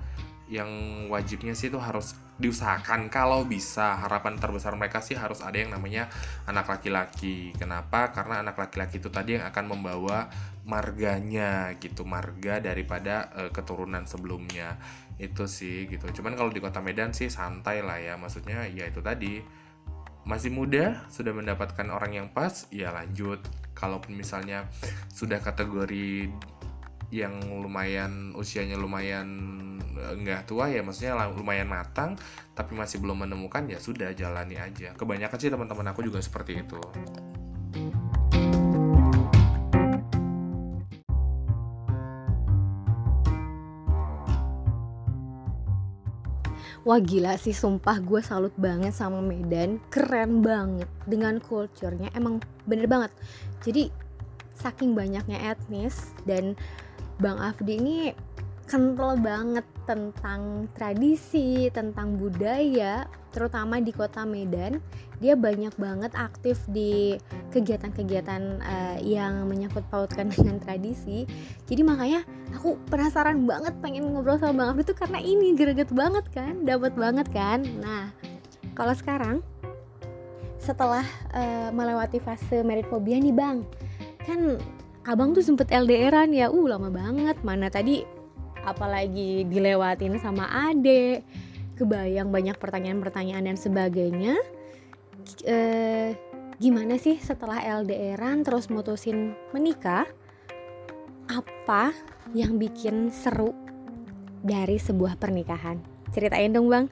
yang 0.51 0.67
wajibnya 1.07 1.55
sih 1.55 1.71
itu 1.71 1.79
harus 1.79 2.19
diusahakan. 2.43 3.07
Kalau 3.07 3.47
bisa 3.47 3.95
harapan 4.03 4.35
terbesar 4.35 4.75
mereka 4.75 4.99
sih 4.99 5.15
harus 5.15 5.47
ada 5.47 5.55
yang 5.55 5.71
namanya 5.71 6.11
anak 6.51 6.67
laki-laki. 6.67 7.55
Kenapa? 7.55 8.11
Karena 8.11 8.43
anak 8.43 8.59
laki-laki 8.59 8.99
itu 8.99 9.15
tadi 9.15 9.39
yang 9.39 9.47
akan 9.47 9.65
membawa 9.71 10.27
marganya 10.67 11.71
gitu 11.79 12.03
marga 12.03 12.59
daripada 12.59 13.31
uh, 13.39 13.51
keturunan 13.55 14.03
sebelumnya. 14.11 14.75
Itu 15.23 15.47
sih 15.47 15.87
gitu. 15.87 16.11
Cuman 16.11 16.35
kalau 16.35 16.51
di 16.51 16.59
kota 16.59 16.83
Medan 16.83 17.15
sih 17.15 17.31
santai 17.31 17.87
lah 17.87 18.03
ya. 18.03 18.19
Maksudnya 18.19 18.67
ya 18.67 18.91
itu 18.91 18.99
tadi. 18.99 19.39
Masih 20.27 20.51
muda 20.53 21.07
sudah 21.09 21.31
mendapatkan 21.31 21.87
orang 21.95 22.19
yang 22.19 22.29
pas 22.35 22.67
ya 22.75 22.91
lanjut. 22.91 23.39
Kalaupun 23.79 24.19
misalnya 24.19 24.67
sudah 25.15 25.39
kategori 25.39 26.29
yang 27.11 27.43
lumayan 27.63 28.31
usianya 28.39 28.79
lumayan 28.79 29.29
enggak 30.01 30.47
tua 30.49 30.71
ya 30.71 30.81
maksudnya 30.81 31.19
lumayan 31.35 31.69
matang 31.69 32.17
tapi 32.55 32.73
masih 32.79 33.03
belum 33.03 33.27
menemukan 33.27 33.67
ya 33.67 33.83
sudah 33.83 34.15
jalani 34.15 34.57
aja. 34.57 34.95
Kebanyakan 34.95 35.39
sih 35.39 35.51
teman-teman 35.51 35.91
aku 35.91 36.07
juga 36.07 36.23
seperti 36.23 36.63
itu. 36.63 36.79
Wah 46.81 46.97
gila 46.97 47.37
sih 47.37 47.53
sumpah 47.53 48.01
gue 48.01 48.25
salut 48.25 48.57
banget 48.57 48.97
sama 48.97 49.21
Medan. 49.21 49.83
Keren 49.93 50.41
banget 50.41 50.89
dengan 51.05 51.37
culture-nya 51.37 52.09
Emang 52.17 52.41
bener 52.65 52.89
banget. 52.89 53.13
Jadi 53.61 53.93
saking 54.57 54.97
banyaknya 54.97 55.41
etnis 55.53 56.13
dan 56.25 56.57
Bang 57.21 57.37
Afdi 57.37 57.77
ini 57.77 57.99
kental 58.65 59.19
banget 59.19 59.67
tentang 59.83 60.71
tradisi, 60.79 61.67
tentang 61.75 62.15
budaya, 62.15 63.05
terutama 63.35 63.83
di 63.83 63.91
kota 63.91 64.23
Medan. 64.23 64.79
Dia 65.19 65.35
banyak 65.35 65.75
banget 65.75 66.15
aktif 66.15 66.63
di 66.71 67.19
kegiatan-kegiatan 67.51 68.43
uh, 68.63 68.99
yang 69.03 69.45
menyangkut 69.51 69.85
pautkan 69.91 70.31
dengan 70.35 70.63
tradisi. 70.63 71.27
Jadi 71.67 71.83
makanya 71.83 72.23
aku 72.55 72.79
penasaran 72.89 73.43
banget 73.45 73.75
pengen 73.83 74.15
ngobrol 74.15 74.39
sama 74.39 74.65
Bang 74.65 74.69
Afdi 74.73 74.83
itu 74.87 74.95
karena 74.95 75.19
ini 75.19 75.53
greget 75.59 75.91
banget 75.91 76.25
kan, 76.31 76.63
dapat 76.63 76.95
banget 76.95 77.27
kan. 77.35 77.67
Nah, 77.83 78.15
kalau 78.73 78.95
sekarang 78.95 79.43
setelah 80.63 81.05
uh, 81.35 81.75
melewati 81.75 82.23
fase 82.23 82.63
merit 82.63 82.87
phobia 82.87 83.19
nih 83.19 83.35
Bang, 83.35 83.67
kan 84.23 84.63
abang 85.11 85.35
tuh 85.35 85.43
sempet 85.43 85.67
LDRan 85.75 86.31
ya. 86.31 86.47
Uh 86.55 86.71
lama 86.71 86.87
banget. 86.87 87.43
Mana 87.43 87.67
tadi 87.67 88.07
apalagi 88.63 89.43
dilewatin 89.51 90.15
sama 90.23 90.47
ade. 90.71 91.27
Kebayang 91.75 92.31
banyak 92.31 92.55
pertanyaan-pertanyaan 92.61 93.51
dan 93.51 93.57
sebagainya. 93.59 94.39
E, 95.43 95.59
gimana 96.61 97.01
sih 97.01 97.17
setelah 97.19 97.59
LDRan 97.83 98.47
terus 98.47 98.71
mutusin 98.71 99.35
menikah? 99.51 100.07
Apa 101.27 101.91
yang 102.37 102.61
bikin 102.61 103.09
seru 103.09 103.57
dari 104.45 104.77
sebuah 104.77 105.17
pernikahan? 105.17 105.81
Ceritain 106.13 106.53
dong 106.53 106.69
bang 106.69 106.87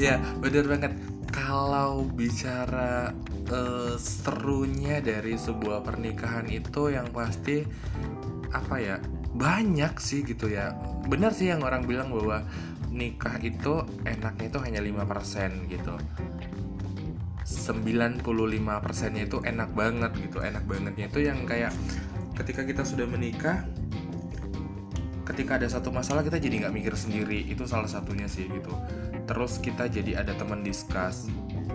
ya 0.00 0.18
bener 0.38 0.66
banget. 0.66 0.92
Kalau 1.34 2.06
bicara 2.14 3.10
uh, 3.50 3.94
serunya 3.98 5.02
dari 5.02 5.34
sebuah 5.34 5.82
pernikahan 5.82 6.46
itu 6.46 6.94
yang 6.94 7.10
pasti 7.10 7.66
apa 8.54 8.76
ya 8.78 8.96
banyak 9.34 9.98
sih 9.98 10.22
gitu 10.22 10.46
ya. 10.46 10.70
Benar 11.10 11.34
sih 11.34 11.50
yang 11.50 11.66
orang 11.66 11.84
bilang 11.84 12.14
bahwa 12.14 12.46
nikah 12.94 13.34
itu 13.42 13.82
enaknya 14.06 14.46
itu 14.46 14.58
hanya 14.62 14.80
5% 14.80 15.66
gitu. 15.74 15.94
95 17.44 18.22
persennya 18.80 19.26
itu 19.26 19.42
enak 19.42 19.70
banget 19.74 20.12
gitu. 20.22 20.38
Enak 20.38 20.64
bangetnya 20.70 21.10
itu 21.10 21.20
yang 21.26 21.42
kayak 21.42 21.74
ketika 22.38 22.62
kita 22.62 22.82
sudah 22.86 23.10
menikah 23.10 23.66
ketika 25.24 25.56
ada 25.56 25.68
satu 25.68 25.88
masalah 25.88 26.20
kita 26.20 26.36
jadi 26.36 26.68
nggak 26.68 26.74
mikir 26.76 26.94
sendiri 26.94 27.44
itu 27.48 27.64
salah 27.64 27.88
satunya 27.88 28.28
sih 28.28 28.48
gitu. 28.48 28.72
Terus 29.24 29.56
kita 29.58 29.88
jadi 29.88 30.20
ada 30.20 30.36
teman 30.36 30.60
diskus 30.60 31.28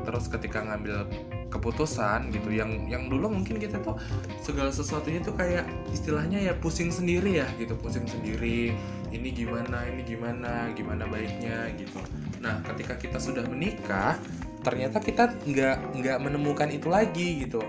terus 0.06 0.32
ketika 0.32 0.64
ngambil 0.64 1.06
keputusan 1.50 2.30
gitu 2.30 2.54
yang 2.54 2.86
yang 2.88 3.10
dulu 3.10 3.30
mungkin 3.30 3.58
kita 3.58 3.82
tuh 3.82 3.98
segala 4.40 4.70
sesuatunya 4.70 5.20
tuh 5.20 5.34
kayak 5.34 5.66
istilahnya 5.90 6.40
ya 6.40 6.54
pusing 6.54 6.94
sendiri 6.94 7.42
ya 7.42 7.48
gitu. 7.58 7.74
Pusing 7.74 8.06
sendiri 8.06 8.74
ini 9.10 9.30
gimana 9.34 9.86
ini 9.90 10.06
gimana 10.06 10.70
gimana 10.78 11.10
baiknya 11.10 11.74
gitu. 11.76 12.00
Nah 12.40 12.62
ketika 12.70 12.96
kita 13.02 13.18
sudah 13.18 13.44
menikah 13.50 14.16
ternyata 14.62 15.00
kita 15.00 15.34
nggak 15.48 15.78
nggak 15.98 16.18
menemukan 16.20 16.70
itu 16.70 16.92
lagi 16.92 17.48
gitu 17.48 17.64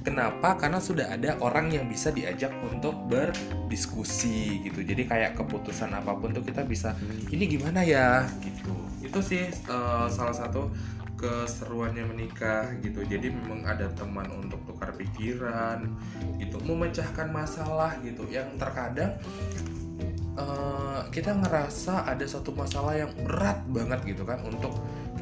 Kenapa? 0.00 0.56
Karena 0.56 0.80
sudah 0.80 1.12
ada 1.12 1.36
orang 1.44 1.68
yang 1.68 1.84
bisa 1.84 2.08
diajak 2.08 2.52
untuk 2.64 2.96
berdiskusi 3.08 4.64
gitu. 4.64 4.80
Jadi 4.80 5.04
kayak 5.04 5.36
keputusan 5.36 5.92
apa 5.92 6.16
pun 6.16 6.32
tuh 6.32 6.44
kita 6.44 6.64
bisa 6.64 6.96
ini 7.28 7.44
gimana 7.44 7.84
ya 7.84 8.24
gitu. 8.40 8.72
Itu 9.04 9.20
sih 9.20 9.48
uh, 9.68 10.08
salah 10.08 10.32
satu 10.32 10.72
keseruannya 11.20 12.08
menikah 12.08 12.72
gitu. 12.80 13.04
Jadi 13.04 13.28
memang 13.28 13.60
ada 13.68 13.92
teman 13.92 14.24
untuk 14.32 14.64
tukar 14.64 14.96
pikiran 14.96 15.84
gitu, 16.40 16.56
memecahkan 16.64 17.28
masalah 17.28 18.00
gitu. 18.00 18.24
Yang 18.32 18.56
terkadang 18.56 19.20
uh, 20.40 21.04
kita 21.12 21.36
ngerasa 21.36 22.08
ada 22.08 22.24
satu 22.24 22.56
masalah 22.56 22.96
yang 22.96 23.12
berat 23.20 23.60
banget 23.68 24.00
gitu 24.16 24.24
kan 24.24 24.40
untuk 24.48 24.72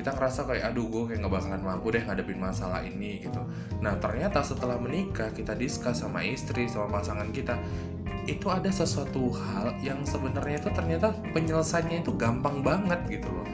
kita 0.09 0.17
ngerasa 0.25 0.41
kayak 0.49 0.65
aduh 0.73 0.89
gue 0.89 1.03
kayak 1.13 1.21
nggak 1.21 1.35
bakalan 1.37 1.61
mampu 1.61 1.87
deh 1.93 2.01
ngadepin 2.01 2.41
masalah 2.41 2.81
ini 2.81 3.29
gitu 3.29 3.45
nah 3.85 3.93
ternyata 4.01 4.41
setelah 4.41 4.81
menikah 4.81 5.29
kita 5.37 5.53
diskus 5.53 6.01
sama 6.01 6.25
istri 6.25 6.65
sama 6.65 6.89
pasangan 6.89 7.29
kita 7.29 7.61
itu 8.25 8.49
ada 8.49 8.73
sesuatu 8.73 9.29
hal 9.37 9.77
yang 9.85 10.01
sebenarnya 10.09 10.65
itu 10.65 10.73
ternyata 10.73 11.13
penyelesaiannya 11.37 12.01
itu 12.01 12.17
gampang 12.17 12.65
banget 12.65 13.21
gitu 13.21 13.29
loh 13.29 13.45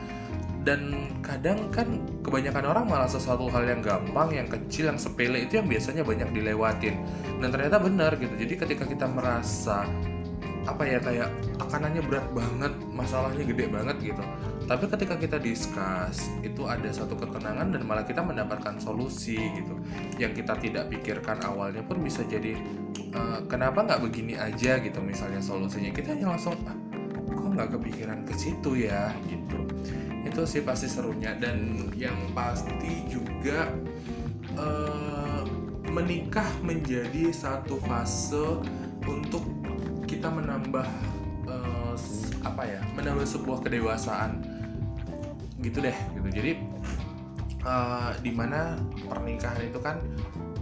dan 0.62 1.10
kadang 1.26 1.58
kan 1.74 1.98
kebanyakan 2.22 2.70
orang 2.70 2.86
malah 2.86 3.10
sesuatu 3.10 3.52
hal 3.52 3.68
yang 3.68 3.84
gampang, 3.84 4.32
yang 4.32 4.48
kecil, 4.48 4.88
yang 4.88 4.96
sepele 4.96 5.44
itu 5.44 5.60
yang 5.60 5.68
biasanya 5.68 6.00
banyak 6.00 6.32
dilewatin. 6.32 7.04
Dan 7.36 7.52
ternyata 7.52 7.76
benar 7.76 8.16
gitu. 8.16 8.32
Jadi 8.32 8.54
ketika 8.56 8.88
kita 8.88 9.04
merasa 9.04 9.84
apa 10.64 10.82
ya 10.88 10.96
kayak 11.04 11.28
tekanannya 11.60 12.00
berat 12.08 12.24
banget 12.32 12.72
masalahnya 12.96 13.44
gede 13.44 13.68
banget 13.68 13.96
gitu 14.00 14.24
tapi 14.64 14.88
ketika 14.88 15.14
kita 15.20 15.36
discuss 15.36 16.32
itu 16.40 16.64
ada 16.64 16.88
satu 16.88 17.12
ketenangan 17.20 17.68
dan 17.68 17.84
malah 17.84 18.04
kita 18.04 18.24
mendapatkan 18.24 18.80
solusi 18.80 19.36
gitu. 19.36 19.76
Yang 20.16 20.44
kita 20.44 20.54
tidak 20.56 20.84
pikirkan 20.88 21.44
awalnya 21.44 21.84
pun 21.84 22.00
bisa 22.00 22.24
jadi 22.24 22.56
uh, 23.12 23.44
kenapa 23.44 23.84
nggak 23.84 24.00
begini 24.00 24.40
aja 24.40 24.80
gitu 24.80 25.04
misalnya 25.04 25.44
solusinya. 25.44 25.92
Kita 25.92 26.16
hanya 26.16 26.32
langsung 26.32 26.56
ah, 26.64 26.76
kok 27.28 27.50
nggak 27.52 27.70
kepikiran 27.76 28.24
ke 28.24 28.34
situ 28.40 28.88
ya? 28.88 29.12
gitu. 29.28 29.58
Itu 30.24 30.48
sih 30.48 30.64
pasti 30.64 30.88
serunya. 30.88 31.36
Dan 31.36 31.92
yang 31.92 32.16
pasti 32.32 33.04
juga 33.12 33.68
uh, 34.56 35.44
menikah 35.92 36.48
menjadi 36.64 37.28
satu 37.30 37.76
fase 37.84 38.64
untuk 39.04 39.44
kita 40.08 40.32
menambah 40.32 40.88
uh, 41.44 41.94
apa 42.44 42.62
ya 42.64 42.80
menambah 42.96 43.24
sebuah 43.28 43.60
kedewasaan 43.64 44.53
gitu 45.64 45.80
deh 45.80 45.96
gitu. 46.12 46.28
Jadi 46.28 46.52
uh, 47.64 48.12
di 48.20 48.30
mana 48.36 48.76
pernikahan 49.08 49.64
itu 49.64 49.80
kan 49.80 49.96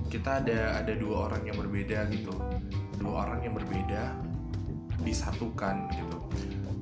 kita 0.06 0.38
ada 0.44 0.78
ada 0.78 0.92
dua 0.94 1.26
orang 1.26 1.42
yang 1.50 1.58
berbeda 1.58 2.06
gitu. 2.14 2.30
Dua 3.02 3.26
orang 3.26 3.42
yang 3.42 3.58
berbeda 3.58 4.14
disatukan 5.02 5.90
gitu. 5.98 6.16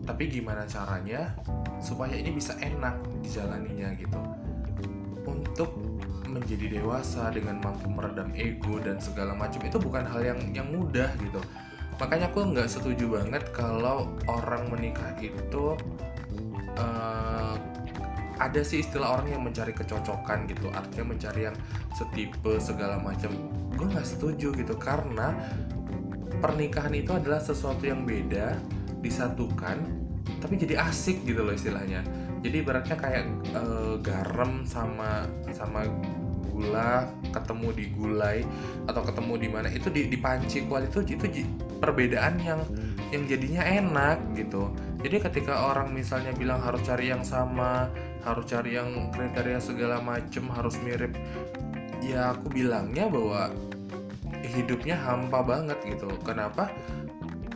Tapi 0.05 0.29
gimana 0.29 0.69
caranya 0.69 1.33
supaya 1.81 2.13
ini 2.13 2.37
bisa 2.37 2.53
enak 2.61 3.01
dijalaninya 3.25 3.97
gitu? 3.97 4.21
Untuk 5.25 5.73
menjadi 6.31 6.79
dewasa 6.79 7.35
dengan 7.35 7.59
mampu 7.59 7.91
meredam 7.91 8.31
ego 8.39 8.79
dan 8.79 9.03
segala 9.03 9.35
macam 9.35 9.67
itu 9.67 9.79
bukan 9.83 10.07
hal 10.07 10.23
yang 10.23 10.41
yang 10.55 10.69
mudah 10.71 11.11
gitu. 11.19 11.43
Makanya 11.99 12.33
aku 12.33 12.55
nggak 12.55 12.69
setuju 12.71 13.21
banget 13.21 13.45
kalau 13.53 14.09
orang 14.25 14.73
menikah 14.73 15.13
itu 15.21 15.77
uh, 16.81 17.20
ada 18.41 18.65
sih 18.65 18.81
istilah 18.81 19.21
orang 19.21 19.37
yang 19.37 19.43
mencari 19.45 19.77
kecocokan 19.77 20.49
gitu 20.49 20.73
artinya 20.73 21.13
mencari 21.13 21.53
yang 21.53 21.57
setipe 21.93 22.57
segala 22.57 22.97
macam. 22.97 23.29
Gue 23.77 23.87
nggak 23.87 24.09
setuju 24.09 24.57
gitu 24.57 24.75
karena 24.81 25.37
pernikahan 26.41 26.97
itu 26.97 27.13
adalah 27.13 27.39
sesuatu 27.39 27.85
yang 27.85 28.09
beda 28.09 28.57
disatukan 29.05 29.77
tapi 30.41 30.57
jadi 30.57 30.81
asik 30.89 31.29
gitu 31.29 31.45
loh 31.45 31.53
istilahnya. 31.53 32.01
Jadi 32.41 32.65
beratnya 32.65 32.97
kayak 32.97 33.25
uh, 33.53 34.01
garam 34.01 34.65
sama 34.65 35.29
sama 35.53 35.85
gula 36.49 37.09
ketemu 37.33 37.69
di 37.77 37.85
gulai 37.93 38.39
atau 38.85 39.01
ketemu 39.05 39.33
di 39.37 39.49
mana 39.49 39.69
itu 39.73 39.89
di, 39.89 40.09
dipanci 40.09 40.69
kuat 40.69 40.93
itu 40.93 41.17
itu 41.17 41.45
perbedaan 41.81 42.37
yang 42.41 42.61
yang 43.13 43.25
jadinya 43.29 43.65
enak 43.65 44.17
gitu. 44.37 44.73
Jadi 45.01 45.17
ketika 45.25 45.73
orang 45.73 45.93
misalnya 45.93 46.33
bilang 46.37 46.61
harus 46.61 46.81
cari 46.85 47.09
yang 47.13 47.25
sama 47.25 47.89
harus 48.25 48.45
cari 48.49 48.77
yang 48.77 49.09
kriteria 49.13 49.61
segala 49.61 50.01
macem 50.01 50.49
harus 50.53 50.77
mirip. 50.85 51.17
Ya 52.01 52.33
aku 52.33 52.53
bilangnya 52.53 53.09
bahwa 53.09 53.53
hidupnya 54.45 54.97
hampa 54.97 55.41
banget 55.45 55.79
gitu. 55.85 56.09
Kenapa? 56.25 56.73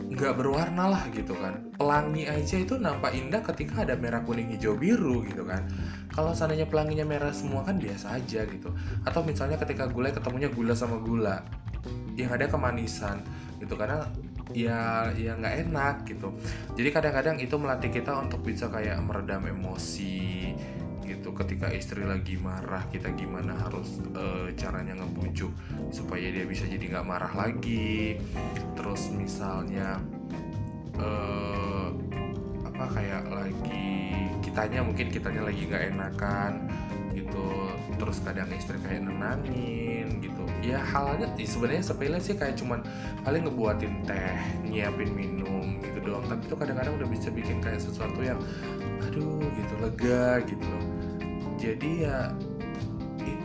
Nggak 0.05 0.33
berwarna 0.37 0.85
lah 0.95 1.03
gitu 1.11 1.33
kan. 1.37 1.73
Pelangi 1.75 2.29
aja 2.29 2.55
itu 2.61 2.77
nampak 2.77 3.11
indah 3.17 3.41
ketika 3.41 3.83
ada 3.83 3.97
merah 3.97 4.21
kuning 4.21 4.53
hijau 4.53 4.77
biru 4.77 5.25
gitu 5.25 5.43
kan. 5.43 5.65
Kalau 6.13 6.31
seandainya 6.31 6.69
pelanginya 6.69 7.03
merah 7.03 7.33
semua 7.33 7.65
kan 7.65 7.81
biasa 7.81 8.15
aja 8.15 8.45
gitu. 8.47 8.71
Atau 9.03 9.25
misalnya 9.25 9.59
ketika 9.59 9.89
gulai 9.89 10.13
ketemunya 10.13 10.47
gula 10.47 10.77
sama 10.77 11.01
gula. 11.01 11.41
Yang 12.15 12.31
ada 12.41 12.45
kemanisan 12.47 13.17
gitu. 13.59 13.75
Karena 13.75 14.05
ya 14.55 15.11
ya 15.11 15.35
nggak 15.35 15.55
enak 15.67 15.95
gitu. 16.07 16.31
Jadi 16.79 16.89
kadang-kadang 16.95 17.35
itu 17.43 17.55
melatih 17.59 17.91
kita 17.91 18.15
untuk 18.15 18.39
bisa 18.47 18.71
kayak 18.71 19.03
meredam 19.03 19.43
emosi 19.43 20.55
gitu 21.05 21.35
ketika 21.37 21.69
istri 21.69 22.01
lagi 22.01 22.33
marah 22.41 22.81
kita 22.89 23.13
gimana 23.13 23.53
harus 23.61 24.01
uh, 24.17 24.49
caranya 24.57 24.97
ngebujuk 24.97 25.53
supaya 25.93 26.33
dia 26.33 26.47
bisa 26.47 26.63
jadi 26.65 26.95
nggak 26.95 27.05
marah 27.05 27.33
lagi. 27.35 28.15
Terus 28.79 29.11
misalnya 29.11 29.99
uh, 30.97 31.91
apa 32.63 32.85
kayak 32.95 33.23
lagi 33.29 34.15
kitanya 34.39 34.79
mungkin 34.87 35.11
kitanya 35.11 35.43
lagi 35.47 35.67
nggak 35.67 35.83
enakan 35.95 36.51
gitu. 37.35 37.47
Terus 37.95 38.17
kadang 38.23 38.49
istri 38.51 38.77
kayak 38.79 39.07
nenangin 39.07 40.23
gitu. 40.23 40.43
Ya 40.63 40.79
halnya 40.81 41.27
sebenarnya 41.35 41.83
sepele 41.83 42.17
sih 42.19 42.35
kayak 42.35 42.59
cuman 42.59 42.83
paling 43.23 43.45
ngebuatin 43.47 44.03
teh 44.07 44.39
nyiapin 44.63 45.11
minum 45.11 45.79
gitu 45.83 45.99
doang. 46.03 46.25
Tapi 46.27 46.41
itu 46.47 46.55
kadang-kadang 46.55 46.93
udah 46.99 47.07
bisa 47.11 47.27
bikin 47.31 47.59
kayak 47.59 47.83
sesuatu 47.83 48.19
yang 48.23 48.39
aduh 49.03 49.43
gitu 49.43 49.73
lega 49.79 50.43
gitu. 50.47 50.75
Jadi 51.55 52.07
ya 52.07 52.35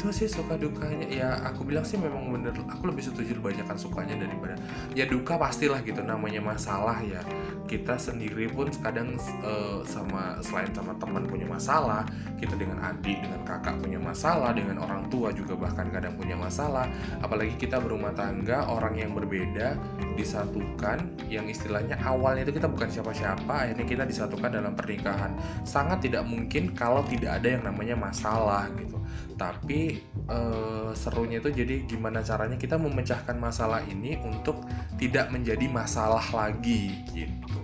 itu 0.00 0.24
sih 0.24 0.28
suka 0.32 0.56
dukanya. 0.56 1.04
Ya 1.12 1.36
aku 1.44 1.68
bilang 1.68 1.84
sih 1.84 2.00
memang 2.00 2.32
bener. 2.32 2.56
Aku 2.72 2.88
lebih 2.88 3.04
setuju 3.04 3.36
banyakkan 3.36 3.76
sukanya 3.76 4.16
daripada 4.16 4.56
ya 4.96 5.04
duka 5.04 5.36
pastilah 5.36 5.84
gitu 5.84 6.00
namanya 6.00 6.40
masalah 6.40 7.04
ya. 7.04 7.20
Kita 7.68 8.00
sendiri 8.00 8.48
pun 8.48 8.72
kadang 8.80 9.20
uh, 9.44 9.84
sama 9.84 10.40
selain 10.40 10.72
sama 10.72 10.96
teman 10.96 11.28
punya 11.28 11.44
masalah 11.44 12.08
kita 12.40 12.56
dengan 12.56 12.80
adik 12.80 13.20
dengan 13.20 13.44
kakak 13.44 13.76
punya 13.84 14.00
masalah 14.00 14.56
dengan 14.56 14.80
orang 14.80 15.04
tua 15.12 15.36
juga 15.36 15.52
bahkan 15.52 15.92
kadang 15.92 16.16
punya 16.16 16.32
masalah. 16.32 16.88
Apalagi 17.20 17.60
kita 17.60 17.76
berumah 17.76 18.16
tangga 18.16 18.64
orang 18.72 18.96
yang 18.96 19.12
berbeda 19.12 19.76
disatukan 20.16 21.04
yang 21.28 21.44
istilahnya 21.44 22.00
awalnya 22.00 22.48
itu 22.48 22.56
kita 22.56 22.72
bukan 22.72 22.88
siapa-siapa 22.88 23.68
akhirnya 23.68 23.84
kita 23.84 24.08
disatukan 24.08 24.48
dalam 24.48 24.72
pernikahan. 24.72 25.36
Sangat 25.68 26.08
tidak 26.08 26.24
mungkin 26.24 26.72
kalau 26.72 27.04
tidak 27.04 27.36
ada 27.36 27.60
yang 27.60 27.68
namanya 27.68 28.00
masalah 28.00 28.64
gitu 28.80 28.99
tapi 29.40 30.04
uh, 30.28 30.92
serunya 30.92 31.40
itu 31.40 31.48
jadi 31.48 31.88
gimana 31.88 32.20
caranya 32.20 32.60
kita 32.60 32.76
memecahkan 32.76 33.40
masalah 33.40 33.80
ini 33.88 34.20
untuk 34.20 34.60
tidak 35.00 35.32
menjadi 35.32 35.64
masalah 35.64 36.20
lagi 36.28 37.00
gitu. 37.16 37.56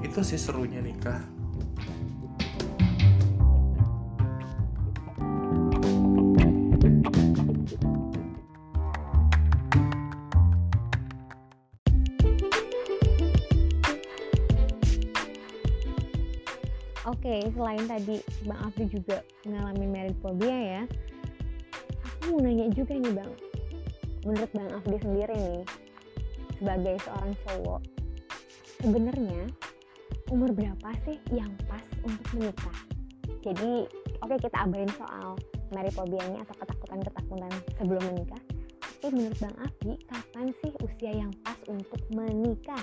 Itu 0.00 0.24
sih 0.24 0.40
serunya 0.40 0.80
nikah 0.80 1.20
Oke, 17.22 17.38
selain 17.54 17.86
tadi 17.86 18.18
Bang 18.42 18.58
Afri 18.66 18.90
juga 18.90 19.22
mengalami 19.46 19.86
married 19.86 20.18
phobia 20.18 20.58
ya, 20.58 20.82
aku 22.02 22.34
mau 22.34 22.42
nanya 22.42 22.66
juga 22.74 22.98
nih 22.98 23.14
Bang. 23.14 23.30
Menurut 24.26 24.50
Bang 24.50 24.66
Afri 24.74 24.98
sendiri 24.98 25.30
nih, 25.38 25.62
sebagai 26.58 26.98
seorang 27.06 27.30
cowok, 27.46 27.80
sebenarnya 28.82 29.38
umur 30.34 30.50
berapa 30.50 30.88
sih 31.06 31.14
yang 31.30 31.54
pas 31.70 31.86
untuk 32.02 32.26
menikah? 32.34 32.78
Jadi, 33.46 33.86
oke 34.18 34.34
kita 34.42 34.58
abain 34.58 34.90
soal 34.98 35.38
married 35.70 35.94
phobia-nya 35.94 36.42
atau 36.42 36.58
ketakutan-ketakutan 36.58 37.54
sebelum 37.78 38.02
menikah. 38.02 38.42
Tapi 38.98 39.14
menurut 39.14 39.38
Bang 39.38 39.54
Afri, 39.62 39.94
kapan 40.10 40.50
sih 40.58 40.74
usia 40.82 41.22
yang 41.22 41.30
pas 41.46 41.58
untuk 41.70 42.02
menikah? 42.10 42.82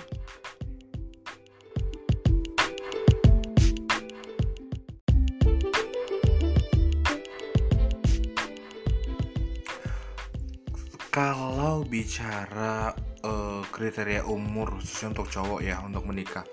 Kalau 11.10 11.82
bicara 11.82 12.94
uh, 13.26 13.62
kriteria 13.66 14.22
umur 14.30 14.78
khususnya 14.78 15.10
untuk 15.10 15.26
cowok 15.26 15.60
ya 15.60 15.82
untuk 15.82 16.06
menikah, 16.06 16.46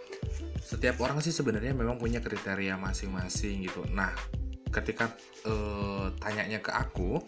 setiap 0.57 0.97
orang 1.05 1.21
sih 1.21 1.29
sebenarnya 1.29 1.77
memang 1.77 2.01
punya 2.01 2.17
kriteria 2.17 2.73
masing-masing 2.81 3.69
gitu. 3.69 3.85
Nah, 3.93 4.09
ketika 4.73 5.13
uh, 5.45 6.09
tanyanya 6.17 6.57
ke 6.57 6.73
aku, 6.73 7.21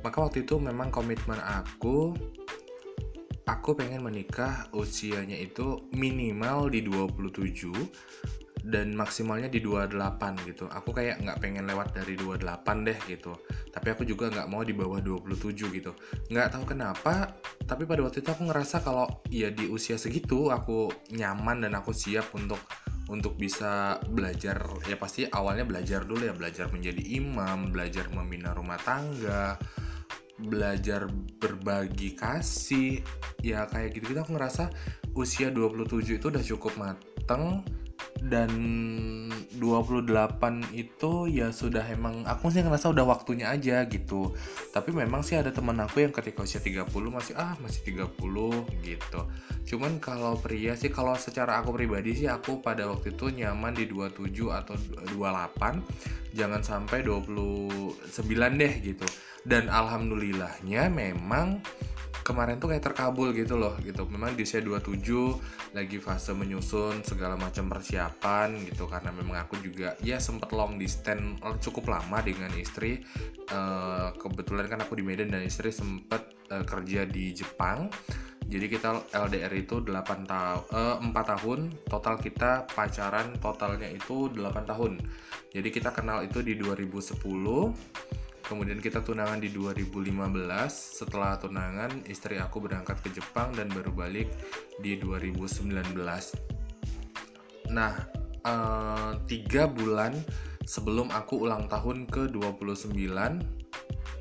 maka 0.00 0.24
waktu 0.24 0.48
itu 0.48 0.56
memang 0.56 0.88
komitmen 0.88 1.36
aku 1.36 2.16
aku 3.44 3.74
pengen 3.74 4.06
menikah 4.06 4.70
usianya 4.70 5.34
itu 5.34 5.84
minimal 5.90 6.70
di 6.70 6.86
27 6.86 7.76
dan 8.60 8.92
maksimalnya 8.92 9.48
di 9.48 9.64
28 9.64 9.96
gitu. 10.44 10.68
Aku 10.68 10.92
kayak 10.92 11.24
nggak 11.24 11.38
pengen 11.40 11.64
lewat 11.64 11.96
dari 11.96 12.16
28 12.16 12.86
deh 12.86 12.98
gitu. 13.08 13.32
Tapi 13.72 13.88
aku 13.92 14.02
juga 14.04 14.28
nggak 14.28 14.48
mau 14.52 14.60
di 14.60 14.76
bawah 14.76 15.00
27 15.00 15.72
gitu. 15.72 15.92
Nggak 16.28 16.48
tahu 16.52 16.64
kenapa 16.76 17.32
tapi 17.64 17.88
pada 17.88 18.04
waktu 18.04 18.20
itu 18.20 18.30
aku 18.30 18.50
ngerasa 18.50 18.84
kalau 18.84 19.06
ya 19.32 19.48
di 19.48 19.70
usia 19.70 19.96
segitu 19.96 20.52
aku 20.52 20.92
nyaman 21.14 21.64
dan 21.64 21.72
aku 21.78 21.94
siap 21.96 22.34
untuk 22.36 22.60
untuk 23.08 23.34
bisa 23.40 23.96
belajar. 24.12 24.60
Ya 24.84 25.00
pasti 25.00 25.24
awalnya 25.24 25.64
belajar 25.64 26.04
dulu 26.04 26.28
ya. 26.28 26.34
Belajar 26.36 26.68
menjadi 26.68 27.00
imam 27.16 27.72
belajar 27.72 28.12
membina 28.12 28.52
rumah 28.52 28.78
tangga 28.80 29.56
belajar 30.40 31.08
berbagi 31.40 32.16
kasih. 32.16 33.00
Ya 33.40 33.64
kayak 33.68 33.96
gitu 33.96 34.12
gitu 34.12 34.20
aku 34.20 34.36
ngerasa 34.36 34.68
usia 35.16 35.48
27 35.48 36.20
itu 36.20 36.26
udah 36.28 36.44
cukup 36.44 36.72
mateng 36.76 37.64
dan 38.20 38.50
28 39.60 40.08
itu 40.72 41.12
ya 41.28 41.52
sudah 41.52 41.84
emang 41.88 42.24
aku 42.24 42.48
sih 42.48 42.64
ngerasa 42.64 42.92
udah 42.92 43.04
waktunya 43.04 43.52
aja 43.52 43.84
gitu. 43.88 44.32
Tapi 44.72 44.92
memang 44.92 45.20
sih 45.20 45.36
ada 45.36 45.52
teman 45.52 45.76
aku 45.80 46.04
yang 46.04 46.12
ketika 46.12 46.44
usia 46.44 46.60
30 46.60 46.88
masih 47.12 47.36
ah 47.36 47.56
masih 47.60 47.84
30 47.92 48.16
gitu. 48.84 49.20
Cuman 49.68 50.00
kalau 50.00 50.40
pria 50.40 50.72
sih 50.76 50.88
kalau 50.88 51.12
secara 51.16 51.60
aku 51.60 51.76
pribadi 51.76 52.16
sih 52.16 52.28
aku 52.28 52.64
pada 52.64 52.88
waktu 52.88 53.12
itu 53.12 53.28
nyaman 53.32 53.76
di 53.76 53.84
27 53.88 54.32
atau 54.48 54.74
28 55.16 56.36
jangan 56.36 56.62
sampai 56.62 57.04
29 57.04 57.98
deh 58.60 58.74
gitu. 58.80 59.06
Dan 59.40 59.72
alhamdulillahnya 59.72 60.92
memang 60.92 61.64
kemarin 62.30 62.62
tuh 62.62 62.70
kayak 62.70 62.86
terkabul 62.86 63.34
gitu 63.34 63.58
loh 63.58 63.74
gitu. 63.82 64.06
Memang 64.06 64.38
di 64.38 64.46
usia 64.46 64.62
27 64.62 65.74
lagi 65.74 65.98
fase 65.98 66.30
menyusun 66.30 67.02
segala 67.02 67.34
macam 67.34 67.66
persiapan 67.66 68.54
gitu 68.70 68.86
karena 68.86 69.10
memang 69.10 69.42
aku 69.42 69.58
juga 69.58 69.98
ya 69.98 70.22
sempet 70.22 70.54
long 70.54 70.78
distance 70.78 71.42
eh, 71.42 71.56
cukup 71.58 71.90
lama 71.90 72.22
dengan 72.22 72.54
istri. 72.54 73.02
Uh, 73.50 74.14
kebetulan 74.14 74.70
kan 74.70 74.78
aku 74.86 74.94
di 74.94 75.02
Medan 75.02 75.34
dan 75.34 75.42
istri 75.42 75.74
sempet 75.74 76.22
uh, 76.54 76.62
kerja 76.62 77.02
di 77.02 77.34
Jepang. 77.34 77.90
Jadi 78.46 78.66
kita 78.66 79.10
LDR 79.10 79.50
itu 79.58 79.82
8 79.82 79.90
tahun 80.26 80.62
uh, 80.70 81.02
4 81.02 81.32
tahun. 81.34 81.58
Total 81.90 82.14
kita 82.14 82.70
pacaran 82.70 83.34
totalnya 83.42 83.90
itu 83.90 84.30
8 84.30 84.70
tahun. 84.70 85.02
Jadi 85.50 85.68
kita 85.74 85.90
kenal 85.90 86.22
itu 86.22 86.46
di 86.46 86.54
2010 86.54 87.18
kemudian 88.50 88.82
kita 88.82 89.06
tunangan 89.06 89.38
di 89.38 89.54
2015 89.54 90.18
setelah 90.74 91.38
tunangan 91.38 92.02
istri 92.10 92.34
aku 92.42 92.58
berangkat 92.58 92.98
ke 92.98 93.14
Jepang 93.14 93.54
dan 93.54 93.70
baru 93.70 93.94
balik 93.94 94.26
di 94.82 94.98
2019 94.98 95.70
nah 97.70 97.94
uh, 98.42 99.14
tiga 99.30 99.70
bulan 99.70 100.18
sebelum 100.66 101.14
aku 101.14 101.46
ulang 101.46 101.70
tahun 101.70 102.10
ke 102.10 102.34
29 102.34 102.90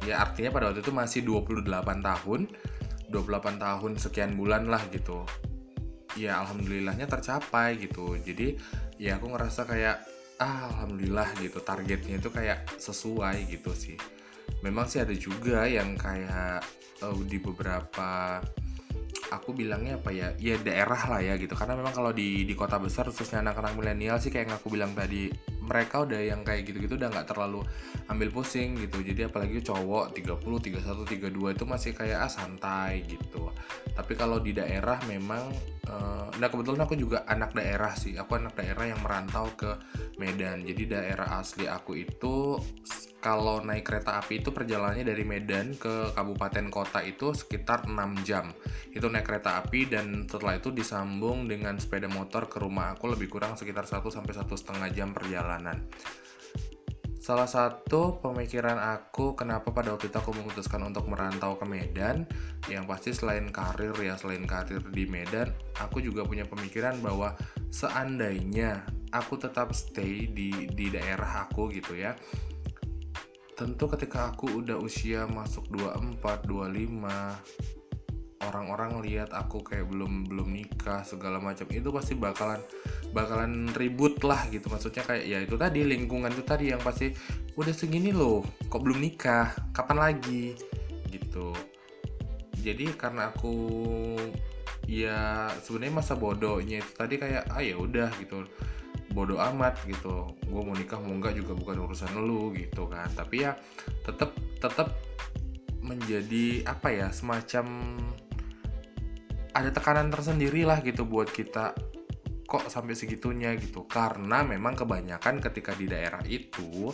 ya 0.05 0.21
artinya 0.23 0.49
pada 0.53 0.71
waktu 0.71 0.81
itu 0.85 0.93
masih 0.93 1.21
28 1.25 1.65
tahun. 2.01 2.41
28 3.09 3.57
tahun 3.57 3.91
sekian 3.97 4.37
bulan 4.37 4.69
lah 4.69 4.85
gitu. 4.93 5.25
Ya 6.13 6.37
alhamdulillahnya 6.45 7.09
tercapai 7.09 7.81
gitu. 7.81 8.13
Jadi 8.21 8.53
ya 9.01 9.17
aku 9.17 9.33
ngerasa 9.33 9.65
kayak 9.65 10.05
ah, 10.37 10.69
alhamdulillah 10.69 11.25
gitu. 11.41 11.57
Targetnya 11.57 12.21
itu 12.21 12.29
kayak 12.29 12.69
sesuai 12.77 13.49
gitu 13.49 13.73
sih 13.73 13.97
memang 14.65 14.85
sih 14.89 14.99
ada 15.01 15.13
juga 15.15 15.65
yang 15.65 15.95
kayak 15.95 16.63
uh, 17.03 17.15
di 17.25 17.37
beberapa 17.39 18.39
aku 19.29 19.53
bilangnya 19.53 20.01
apa 20.01 20.09
ya 20.09 20.33
ya 20.41 20.57
daerah 20.57 21.01
lah 21.09 21.21
ya 21.21 21.33
gitu. 21.37 21.53
Karena 21.53 21.77
memang 21.77 21.93
kalau 21.93 22.11
di 22.11 22.43
di 22.43 22.53
kota 22.57 22.81
besar 22.81 23.07
khususnya 23.09 23.45
anak-anak 23.45 23.77
milenial 23.77 24.17
sih 24.17 24.33
kayak 24.33 24.49
yang 24.49 24.55
aku 24.57 24.67
bilang 24.73 24.91
tadi 24.97 25.29
mereka 25.69 26.01
udah 26.01 26.17
yang 26.17 26.41
kayak 26.41 26.65
gitu-gitu 26.65 26.97
udah 26.97 27.13
nggak 27.13 27.29
terlalu 27.29 27.61
ambil 28.09 28.29
pusing 28.33 28.73
gitu. 28.81 29.05
Jadi 29.05 29.29
apalagi 29.29 29.61
cowok 29.61 30.17
30 30.17 30.81
31 30.81 31.29
32 31.29 31.55
itu 31.55 31.63
masih 31.69 31.91
kayak 31.93 32.25
ah 32.25 32.31
santai 32.31 33.05
gitu. 33.05 33.53
Tapi 33.93 34.17
kalau 34.17 34.41
di 34.41 34.57
daerah 34.57 34.97
memang 35.05 35.53
uh, 35.85 36.33
nah 36.41 36.47
kebetulan 36.49 36.81
aku 36.89 36.97
juga 36.97 37.21
anak 37.29 37.53
daerah 37.53 37.93
sih. 37.93 38.17
Aku 38.17 38.33
anak 38.33 38.57
daerah 38.57 38.89
yang 38.89 38.99
merantau 39.05 39.45
ke 39.53 39.77
Medan. 40.17 40.65
Jadi 40.65 40.89
daerah 40.89 41.37
asli 41.37 41.69
aku 41.69 41.93
itu 41.93 42.57
kalau 43.19 43.59
naik 43.59 43.83
kereta 43.83 44.15
api 44.15 44.39
itu 44.39 44.55
perjalanannya 44.55 45.03
dari 45.03 45.27
Medan 45.27 45.75
ke 45.75 46.15
kabupaten 46.15 46.71
kota 46.71 47.03
itu 47.03 47.35
sekitar 47.35 47.83
6 47.83 48.23
jam. 48.23 48.55
Itu 48.95 49.11
naik 49.11 49.27
kereta 49.27 49.59
api 49.59 49.91
dan 49.91 50.23
setelah 50.23 50.55
itu 50.55 50.71
disambung 50.71 51.43
dengan 51.51 51.75
sepeda 51.75 52.07
motor 52.07 52.47
ke 52.47 52.63
rumah 52.63 52.95
aku 52.95 53.11
lebih 53.11 53.27
kurang 53.27 53.59
sekitar 53.59 53.83
1 53.83 54.07
sampai 54.07 54.33
satu 54.33 54.55
setengah 54.55 54.87
jam 54.95 55.11
perjalanan 55.11 55.58
Salah 57.19 57.45
satu 57.45 58.17
pemikiran 58.23 58.79
aku 58.79 59.37
kenapa 59.37 59.69
pada 59.69 59.93
waktu 59.93 60.09
itu 60.09 60.17
aku 60.17 60.33
memutuskan 60.33 60.81
untuk 60.81 61.05
merantau 61.05 61.61
ke 61.61 61.65
Medan 61.67 62.25
Yang 62.65 62.83
pasti 62.89 63.09
selain 63.13 63.53
karir 63.53 63.93
ya, 64.01 64.17
selain 64.17 64.49
karir 64.49 64.81
di 64.89 65.05
Medan 65.05 65.53
Aku 65.77 66.01
juga 66.01 66.25
punya 66.25 66.49
pemikiran 66.49 66.97
bahwa 67.05 67.37
seandainya 67.69 68.81
aku 69.13 69.37
tetap 69.37 69.77
stay 69.77 70.25
di, 70.25 70.73
di 70.73 70.89
daerah 70.89 71.45
aku 71.45 71.69
gitu 71.69 71.93
ya 71.93 72.17
tentu 73.59 73.91
ketika 73.91 74.31
aku 74.31 74.63
udah 74.63 74.79
usia 74.79 75.27
masuk 75.27 75.67
24, 75.75 76.47
25 76.47 77.78
orang-orang 78.39 79.03
lihat 79.03 79.35
aku 79.35 79.59
kayak 79.59 79.91
belum 79.91 80.31
belum 80.31 80.47
nikah 80.55 81.03
segala 81.03 81.43
macam 81.43 81.67
itu 81.67 81.91
pasti 81.91 82.15
bakalan 82.15 82.63
bakalan 83.11 83.67
ribut 83.75 84.23
lah 84.23 84.47
gitu. 84.47 84.71
Maksudnya 84.71 85.03
kayak 85.03 85.25
ya 85.27 85.39
itu 85.43 85.59
tadi 85.59 85.83
lingkungan 85.83 86.31
itu 86.31 86.43
tadi 86.47 86.71
yang 86.71 86.79
pasti 86.79 87.11
udah 87.59 87.73
segini 87.75 88.15
loh 88.15 88.45
kok 88.71 88.79
belum 88.79 89.03
nikah? 89.03 89.51
Kapan 89.75 89.97
lagi? 89.99 90.55
Gitu. 91.11 91.51
Jadi 92.63 92.95
karena 92.95 93.31
aku 93.31 93.55
ya 94.87 95.51
sebenarnya 95.61 95.93
masa 95.99 96.15
bodohnya 96.15 96.81
itu 96.81 96.91
tadi 96.95 97.19
kayak 97.19 97.51
ah 97.51 97.59
ya 97.59 97.75
udah 97.75 98.07
gitu. 98.23 98.47
Bodoh 99.11 99.41
amat 99.51 99.83
gitu. 99.83 100.31
Gue 100.47 100.61
mau 100.63 100.75
nikah 100.77 101.01
mau 101.01 101.11
enggak 101.11 101.35
juga 101.35 101.59
bukan 101.59 101.91
urusan 101.91 102.15
lu 102.23 102.55
gitu 102.55 102.87
kan. 102.87 103.11
Tapi 103.11 103.43
ya 103.43 103.51
tetap 104.07 104.31
tetap 104.63 104.95
menjadi 105.83 106.63
apa 106.69 106.87
ya 106.93 107.07
semacam 107.09 107.97
ada 109.59 109.75
tekanan 109.75 110.07
tersendiri 110.07 110.63
lah 110.63 110.79
gitu 110.79 111.03
buat 111.03 111.27
kita 111.27 111.75
kok 112.49 112.65
sampai 112.65 112.97
segitunya 112.97 113.53
gitu 113.59 113.85
karena 113.85 114.41
memang 114.41 114.73
kebanyakan 114.73 115.37
ketika 115.43 115.75
di 115.77 115.85
daerah 115.85 116.23
itu 116.25 116.89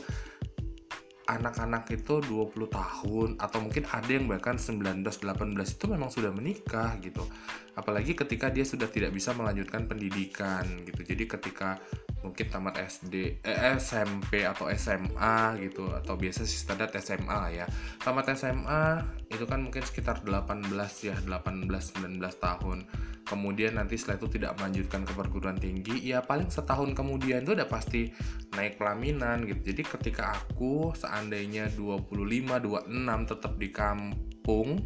anak-anak 1.26 1.90
itu 1.90 2.22
20 2.22 2.70
tahun 2.70 3.30
atau 3.42 3.58
mungkin 3.58 3.90
ada 3.90 4.10
yang 4.10 4.30
bahkan 4.30 4.62
19 4.62 5.02
18 5.02 5.58
itu 5.58 5.86
memang 5.90 6.14
sudah 6.14 6.30
menikah 6.30 7.02
gitu. 7.02 7.26
Apalagi 7.74 8.14
ketika 8.14 8.54
dia 8.54 8.62
sudah 8.62 8.86
tidak 8.86 9.10
bisa 9.10 9.34
melanjutkan 9.34 9.90
pendidikan 9.90 10.86
gitu. 10.86 11.02
Jadi 11.02 11.26
ketika 11.26 11.82
mungkin 12.26 12.50
tamat 12.50 12.82
SD, 12.82 13.46
eh, 13.46 13.78
SMP 13.78 14.42
atau 14.42 14.66
SMA 14.74 15.62
gitu 15.62 15.94
atau 15.94 16.18
biasa 16.18 16.42
sih 16.42 16.58
standar 16.58 16.90
SMA 16.98 17.62
ya. 17.62 17.66
Tamat 18.02 18.34
SMA 18.34 19.06
itu 19.30 19.46
kan 19.46 19.62
mungkin 19.62 19.86
sekitar 19.86 20.26
18 20.26 20.66
ya, 21.06 21.16
18 21.22 21.94
19 21.94 22.42
tahun. 22.42 22.90
Kemudian 23.26 23.78
nanti 23.78 23.98
setelah 23.98 24.22
itu 24.22 24.38
tidak 24.38 24.58
melanjutkan 24.62 25.02
ke 25.02 25.14
perguruan 25.18 25.58
tinggi, 25.58 25.98
ya 25.98 26.22
paling 26.22 26.50
setahun 26.50 26.94
kemudian 26.94 27.42
itu 27.42 27.58
udah 27.58 27.70
pasti 27.70 28.10
naik 28.54 28.78
pelaminan 28.78 29.46
gitu. 29.50 29.74
Jadi 29.74 29.82
ketika 29.82 30.38
aku 30.38 30.94
seandainya 30.94 31.70
25, 31.74 32.62
26 32.62 33.26
tetap 33.26 33.54
di 33.58 33.70
kampung 33.74 34.86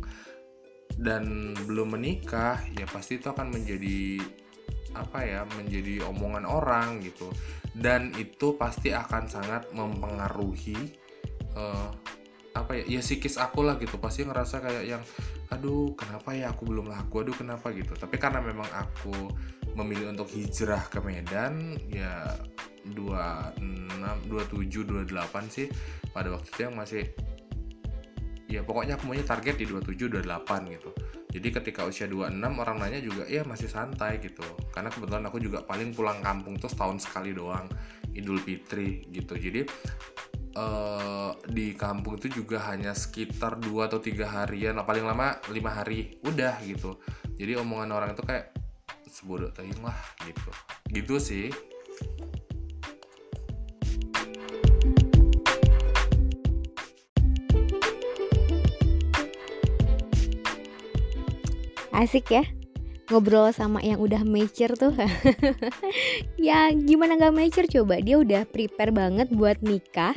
dan 0.96 1.52
belum 1.68 2.00
menikah, 2.00 2.64
ya 2.76 2.88
pasti 2.88 3.20
itu 3.20 3.28
akan 3.28 3.52
menjadi 3.52 4.24
apa 4.96 5.26
ya 5.26 5.42
menjadi 5.58 6.06
omongan 6.08 6.46
orang 6.46 7.02
gitu. 7.04 7.30
Dan 7.74 8.12
itu 8.18 8.58
pasti 8.58 8.92
akan 8.92 9.30
sangat 9.30 9.70
mempengaruhi 9.72 10.78
uh, 11.54 11.90
apa 12.58 12.82
ya 12.82 13.00
ya 13.00 13.02
psikis 13.02 13.38
aku 13.38 13.62
lah 13.66 13.78
gitu. 13.78 14.02
Pasti 14.02 14.26
ngerasa 14.26 14.62
kayak 14.62 14.84
yang 14.86 15.04
aduh 15.50 15.94
kenapa 15.98 16.34
ya 16.34 16.52
aku 16.54 16.70
belum 16.70 16.90
laku? 16.90 17.26
Aduh 17.26 17.36
kenapa? 17.38 17.70
gitu. 17.74 17.94
Tapi 17.94 18.16
karena 18.18 18.42
memang 18.42 18.68
aku 18.74 19.14
memilih 19.78 20.12
untuk 20.12 20.28
hijrah 20.34 20.82
ke 20.90 21.00
Medan 21.00 21.78
ya 21.88 22.36
26 22.90 23.62
27 24.28 24.88
28 24.88 25.56
sih 25.56 25.68
pada 26.10 26.34
waktu 26.34 26.48
itu 26.50 26.60
yang 26.66 26.76
masih 26.76 27.04
ya 28.50 28.66
pokoknya 28.66 28.98
aku 28.98 29.14
maunya 29.14 29.22
target 29.22 29.62
di 29.62 29.66
27 29.70 30.10
28 30.26 30.74
gitu. 30.74 30.90
Jadi 31.30 31.48
ketika 31.54 31.86
usia 31.86 32.10
26 32.10 32.42
orang 32.42 32.78
nanya 32.82 32.98
juga 32.98 33.30
ya 33.30 33.46
masih 33.46 33.70
santai 33.70 34.18
gitu. 34.18 34.42
Karena 34.74 34.90
kebetulan 34.90 35.24
aku 35.30 35.38
juga 35.38 35.62
paling 35.62 35.94
pulang 35.94 36.18
kampung 36.26 36.58
tuh 36.58 36.66
setahun 36.66 37.06
sekali 37.06 37.38
doang 37.38 37.70
Idul 38.18 38.42
Fitri 38.42 39.06
gitu. 39.14 39.38
Jadi 39.38 39.70
uh, 40.58 41.38
di 41.46 41.78
kampung 41.78 42.18
itu 42.18 42.42
juga 42.42 42.66
hanya 42.74 42.98
sekitar 42.98 43.62
2 43.62 43.70
atau 43.86 44.02
tiga 44.02 44.26
harian 44.26 44.82
paling 44.82 45.06
lama 45.06 45.38
lima 45.54 45.70
hari 45.70 46.18
udah 46.26 46.58
gitu. 46.66 46.98
Jadi 47.38 47.54
omongan 47.62 47.94
orang 47.94 48.10
itu 48.18 48.26
kayak 48.26 48.58
sebodoh 49.06 49.54
tehing 49.54 49.86
lah 49.86 49.96
gitu. 50.26 50.50
Gitu 50.90 51.16
sih 51.22 51.48
asik 61.94 62.32
ya. 62.34 62.44
Ngobrol 63.10 63.50
sama 63.50 63.82
yang 63.82 63.98
udah 63.98 64.22
mature 64.22 64.78
tuh. 64.78 64.94
Ya 66.38 66.70
gimana 66.72 67.18
gak 67.18 67.36
mature? 67.36 67.68
Coba 67.68 68.00
dia 68.00 68.22
udah 68.22 68.46
prepare 68.46 68.94
banget 68.94 69.28
buat 69.34 69.60
nikah. 69.66 70.14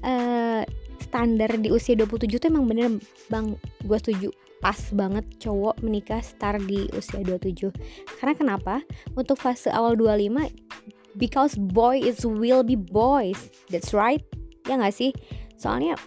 Uh, 0.00 0.64
standar 1.02 1.52
di 1.58 1.68
usia 1.68 1.98
27 1.98 2.38
tuh 2.38 2.48
emang 2.48 2.70
bener 2.70 3.02
bang. 3.28 3.58
Gue 3.82 3.98
setuju. 3.98 4.30
Pas 4.60 4.78
banget 4.92 5.24
cowok 5.40 5.80
menikah 5.80 6.20
start 6.20 6.62
di 6.68 6.84
usia 6.92 7.24
27 7.24 7.72
karena 8.20 8.34
kenapa? 8.36 8.74
Untuk 9.16 9.40
fase 9.40 9.72
awal 9.72 9.96
25 9.96 10.52
because 11.16 11.56
boy 11.58 11.98
is 11.98 12.22
will 12.22 12.62
be 12.62 12.76
boys. 12.76 13.50
That's 13.72 13.90
right. 13.90 14.22
Ya 14.68 14.78
gak 14.78 14.94
sih? 14.94 15.10
Soalnya 15.58 15.98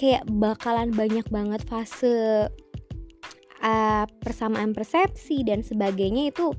kayak 0.00 0.26
bakalan 0.26 0.90
banyak 0.90 1.28
banget 1.30 1.62
fase 1.68 2.50
uh, 3.62 4.04
persamaan 4.20 4.74
persepsi 4.76 5.46
dan 5.46 5.62
sebagainya 5.64 6.34
itu 6.34 6.52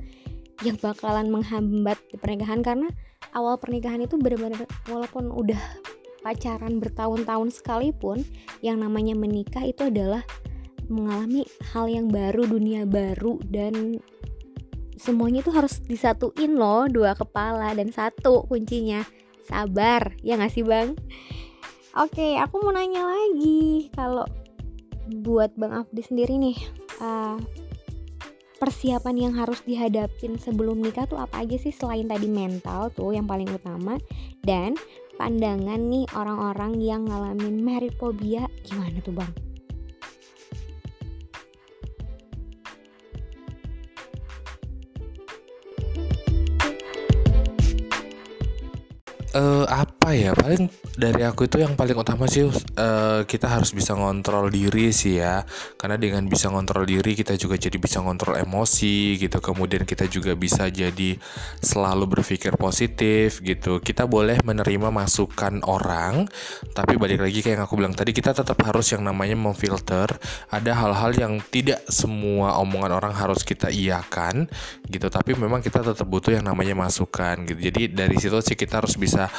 yang 0.64 0.80
bakalan 0.80 1.30
menghambat 1.30 2.00
pernikahan 2.18 2.64
karena 2.64 2.88
awal 3.36 3.60
pernikahan 3.60 4.02
itu 4.02 4.16
benar-benar 4.16 4.64
walaupun 4.88 5.30
udah 5.30 5.60
pacaran 6.24 6.80
bertahun-tahun 6.80 7.52
sekalipun 7.52 8.24
yang 8.64 8.80
namanya 8.80 9.14
menikah 9.14 9.62
itu 9.68 9.92
adalah 9.92 10.24
mengalami 10.88 11.44
hal 11.74 11.92
yang 11.92 12.08
baru, 12.08 12.48
dunia 12.48 12.88
baru 12.88 13.40
dan 13.48 14.00
semuanya 14.96 15.44
itu 15.44 15.52
harus 15.52 15.84
disatuin 15.84 16.56
loh 16.56 16.88
dua 16.88 17.16
kepala 17.16 17.76
dan 17.76 17.92
satu 17.92 18.48
kuncinya. 18.48 19.04
Sabar 19.44 20.16
ya 20.24 20.40
nggak 20.40 20.54
sih 20.56 20.64
bang? 20.64 20.96
Oke 22.00 22.40
aku 22.40 22.64
mau 22.64 22.72
nanya 22.72 23.04
lagi. 23.04 23.92
Kalau 23.92 24.24
buat 25.08 25.52
bang 25.60 25.84
Afdi 25.84 26.02
sendiri 26.04 26.40
nih 26.40 26.58
uh, 27.04 27.36
persiapan 28.60 29.16
yang 29.20 29.34
harus 29.36 29.60
dihadapin 29.68 30.40
sebelum 30.40 30.80
nikah 30.80 31.04
tuh 31.04 31.20
apa 31.20 31.44
aja 31.44 31.60
sih 31.60 31.76
selain 31.76 32.08
tadi 32.08 32.32
mental 32.32 32.88
tuh 32.96 33.12
yang 33.12 33.28
paling 33.28 33.52
utama 33.52 34.00
dan 34.40 34.80
pandangan 35.20 35.80
nih 35.92 36.08
orang-orang 36.16 36.80
yang 36.80 37.04
ngalamin 37.04 37.60
married 37.60 37.94
phobia 38.00 38.48
gimana 38.64 39.04
tuh 39.04 39.12
bang? 39.12 39.34
uh, 49.34 49.66
apa 49.68 49.93
ya 50.12 50.36
paling 50.36 50.68
dari 51.00 51.24
aku 51.24 51.48
itu 51.48 51.64
yang 51.64 51.80
paling 51.80 51.96
utama 51.96 52.28
sih 52.28 52.44
uh, 52.44 53.24
kita 53.24 53.48
harus 53.48 53.72
bisa 53.72 53.96
ngontrol 53.96 54.52
diri 54.52 54.92
sih 54.92 55.24
ya. 55.24 55.48
Karena 55.80 55.96
dengan 55.96 56.28
bisa 56.28 56.52
ngontrol 56.52 56.84
diri 56.84 57.16
kita 57.16 57.40
juga 57.40 57.56
jadi 57.56 57.80
bisa 57.80 58.04
ngontrol 58.04 58.36
emosi 58.42 59.16
gitu. 59.22 59.40
Kemudian 59.40 59.88
kita 59.88 60.12
juga 60.12 60.36
bisa 60.36 60.68
jadi 60.68 61.16
selalu 61.64 62.20
berpikir 62.20 62.60
positif 62.60 63.40
gitu. 63.40 63.80
Kita 63.80 64.04
boleh 64.04 64.44
menerima 64.44 64.92
masukan 64.92 65.64
orang 65.64 66.28
tapi 66.76 67.00
balik 67.00 67.24
lagi 67.24 67.40
kayak 67.40 67.62
yang 67.62 67.64
aku 67.64 67.80
bilang 67.80 67.96
tadi 67.96 68.12
kita 68.12 68.36
tetap 68.36 68.60
harus 68.66 68.92
yang 68.92 69.06
namanya 69.06 69.38
memfilter. 69.40 70.10
Ada 70.50 70.74
hal-hal 70.74 71.12
yang 71.16 71.34
tidak 71.48 71.86
semua 71.88 72.60
omongan 72.60 72.98
orang 72.98 73.14
harus 73.16 73.46
kita 73.46 73.72
iakan 73.72 74.50
gitu. 74.90 75.08
Tapi 75.08 75.38
memang 75.38 75.64
kita 75.64 75.86
tetap 75.86 76.06
butuh 76.10 76.34
yang 76.34 76.44
namanya 76.44 76.76
masukan 76.76 77.46
gitu. 77.48 77.72
Jadi 77.72 77.94
dari 77.94 78.18
situ 78.20 78.36
sih 78.42 78.58
kita 78.60 78.82
harus 78.82 79.00
bisa 79.00 79.30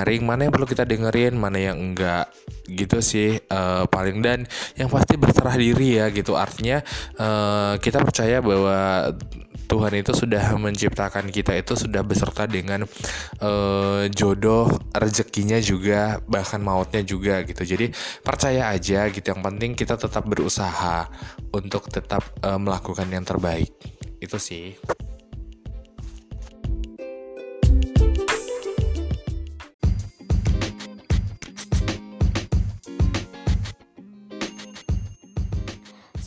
menyaring 0.00 0.24
mana 0.24 0.48
yang 0.48 0.52
perlu 0.56 0.64
kita 0.64 0.88
dengerin 0.88 1.36
mana 1.36 1.60
yang 1.60 1.76
enggak 1.76 2.32
gitu 2.64 3.04
sih 3.04 3.36
uh, 3.52 3.84
paling. 3.84 4.24
Dan 4.24 4.48
yang 4.80 4.88
pasti 4.88 5.20
berserah 5.20 5.60
diri 5.60 6.00
ya 6.00 6.08
gitu. 6.08 6.40
Artinya 6.40 6.80
uh, 7.20 7.76
kita 7.76 8.00
percaya 8.00 8.40
bahwa 8.40 9.12
Tuhan 9.68 9.92
itu 10.00 10.16
sudah 10.16 10.56
menciptakan 10.56 11.28
kita 11.28 11.52
itu 11.52 11.76
sudah 11.76 12.00
beserta 12.00 12.48
dengan 12.48 12.88
uh, 13.44 14.08
jodoh 14.08 14.72
rezekinya 14.96 15.60
juga 15.60 16.16
bahkan 16.24 16.64
mautnya 16.64 17.04
juga 17.04 17.44
gitu. 17.44 17.60
Jadi 17.60 17.92
percaya 18.24 18.72
aja 18.72 19.04
gitu. 19.12 19.26
Yang 19.36 19.42
penting 19.44 19.70
kita 19.76 20.00
tetap 20.00 20.24
berusaha 20.24 21.12
untuk 21.52 21.92
tetap 21.92 22.24
uh, 22.40 22.56
melakukan 22.56 23.04
yang 23.12 23.28
terbaik. 23.28 23.68
Itu 24.16 24.40
sih 24.40 24.80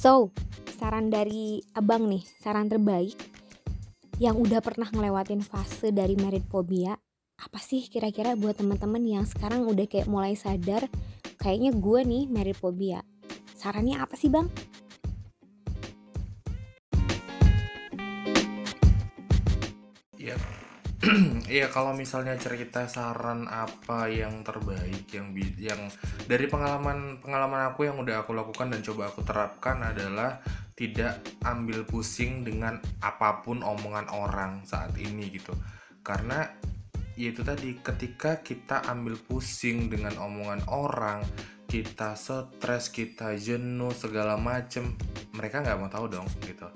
So, 0.03 0.35
saran 0.75 1.07
dari 1.07 1.63
abang 1.79 2.11
nih, 2.11 2.27
saran 2.43 2.67
terbaik 2.67 3.15
yang 4.19 4.35
udah 4.35 4.59
pernah 4.59 4.91
ngelewatin 4.91 5.39
fase 5.39 5.95
dari 5.95 6.19
merit 6.19 6.43
phobia, 6.51 6.91
apa 7.39 7.59
sih 7.63 7.87
kira-kira 7.87 8.35
buat 8.35 8.59
teman-teman 8.59 8.99
yang 8.99 9.23
sekarang 9.23 9.63
udah 9.63 9.87
kayak 9.87 10.11
mulai 10.11 10.35
sadar 10.35 10.91
kayaknya 11.39 11.71
gue 11.71 11.99
nih 12.03 12.23
merit 12.27 12.59
phobia. 12.59 12.99
Sarannya 13.55 13.95
apa 13.95 14.19
sih 14.19 14.27
bang? 14.27 14.51
Iya 21.51 21.67
kalau 21.67 21.91
misalnya 21.91 22.39
cerita 22.39 22.87
saran 22.87 23.51
apa 23.51 24.07
yang 24.07 24.39
terbaik 24.41 25.11
yang 25.11 25.35
yang 25.59 25.81
dari 26.31 26.47
pengalaman 26.47 27.19
pengalaman 27.19 27.67
aku 27.71 27.83
yang 27.83 27.99
udah 27.99 28.23
aku 28.23 28.31
lakukan 28.31 28.71
dan 28.71 28.79
coba 28.79 29.11
aku 29.11 29.19
terapkan 29.27 29.83
adalah 29.83 30.39
tidak 30.73 31.19
ambil 31.43 31.83
pusing 31.83 32.47
dengan 32.47 32.79
apa 33.03 33.43
pun 33.43 33.61
omongan 33.61 34.07
orang 34.15 34.63
saat 34.63 34.95
ini 34.95 35.27
gitu. 35.29 35.51
Karena 36.01 36.47
ya 37.19 37.29
itu 37.29 37.43
tadi 37.45 37.77
ketika 37.77 38.41
kita 38.41 38.87
ambil 38.89 39.19
pusing 39.19 39.91
dengan 39.91 40.17
omongan 40.17 40.65
orang 40.71 41.21
kita 41.69 42.13
stres 42.13 42.93
kita 42.93 43.33
jenuh 43.37 43.93
segala 43.93 44.37
macem 44.37 44.93
mereka 45.33 45.61
nggak 45.61 45.77
mau 45.77 45.89
tahu 45.89 46.05
dong 46.05 46.29
gitu 46.45 46.69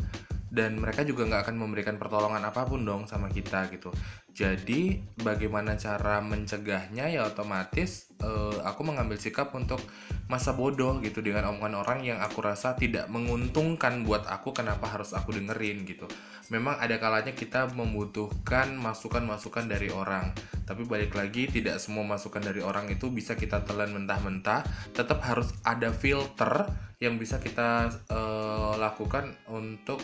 dan 0.57 0.81
mereka 0.81 1.05
juga 1.05 1.29
nggak 1.29 1.45
akan 1.45 1.55
memberikan 1.61 2.01
pertolongan 2.01 2.41
apa 2.41 2.65
pun 2.65 2.81
dong 2.81 3.05
sama 3.05 3.29
kita 3.29 3.69
gitu. 3.69 3.93
Jadi 4.33 4.97
bagaimana 5.21 5.77
cara 5.77 6.17
mencegahnya? 6.25 7.13
Ya 7.13 7.21
otomatis 7.29 8.09
uh, 8.25 8.57
aku 8.65 8.81
mengambil 8.81 9.21
sikap 9.21 9.53
untuk 9.53 9.81
masa 10.25 10.57
bodoh 10.57 10.97
gitu 11.05 11.21
dengan 11.21 11.53
omongan 11.53 11.75
orang 11.77 11.99
yang 12.01 12.19
aku 12.19 12.41
rasa 12.41 12.73
tidak 12.73 13.05
menguntungkan 13.13 14.01
buat 14.01 14.25
aku 14.25 14.57
kenapa 14.57 14.89
harus 14.89 15.13
aku 15.13 15.37
dengerin 15.37 15.85
gitu. 15.85 16.09
Memang 16.49 16.79
ada 16.79 16.95
kalanya 16.97 17.35
kita 17.35 17.69
membutuhkan 17.75 18.73
masukan-masukan 18.79 19.67
dari 19.67 19.91
orang. 19.91 20.31
Tapi 20.63 20.83
balik 20.83 21.15
lagi 21.15 21.47
tidak 21.47 21.79
semua 21.79 22.07
masukan 22.07 22.39
dari 22.39 22.63
orang 22.63 22.87
itu 22.91 23.11
bisa 23.11 23.35
kita 23.35 23.63
telan 23.67 23.91
mentah-mentah. 23.93 24.63
Tetap 24.95 25.19
harus 25.23 25.51
ada 25.63 25.91
filter 25.91 26.67
yang 26.97 27.19
bisa 27.21 27.37
kita 27.37 27.91
uh, 28.09 28.73
lakukan 28.79 29.37
untuk 29.51 30.01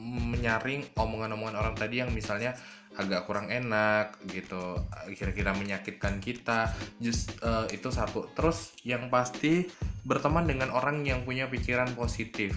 menyaring 0.00 0.88
omongan-omongan 0.96 1.56
orang 1.60 1.74
tadi 1.76 2.00
yang 2.00 2.10
misalnya 2.10 2.56
agak 2.98 3.28
kurang 3.28 3.52
enak 3.52 4.18
gitu 4.32 4.80
kira-kira 5.14 5.54
menyakitkan 5.54 6.18
kita. 6.18 6.72
Just 6.98 7.36
uh, 7.44 7.68
itu 7.70 7.92
satu. 7.92 8.26
Terus 8.32 8.74
yang 8.82 9.12
pasti 9.12 9.68
berteman 10.02 10.48
dengan 10.48 10.72
orang 10.72 11.04
yang 11.04 11.22
punya 11.22 11.46
pikiran 11.46 11.92
positif. 11.94 12.56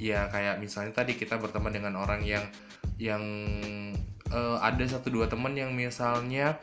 Ya 0.00 0.30
kayak 0.32 0.62
misalnya 0.62 0.96
tadi 0.96 1.18
kita 1.18 1.36
berteman 1.36 1.76
dengan 1.76 2.00
orang 2.00 2.24
yang 2.24 2.48
yang 2.96 3.20
uh, 4.32 4.56
ada 4.64 4.84
satu 4.88 5.12
dua 5.12 5.28
teman 5.28 5.52
yang 5.52 5.76
misalnya 5.76 6.56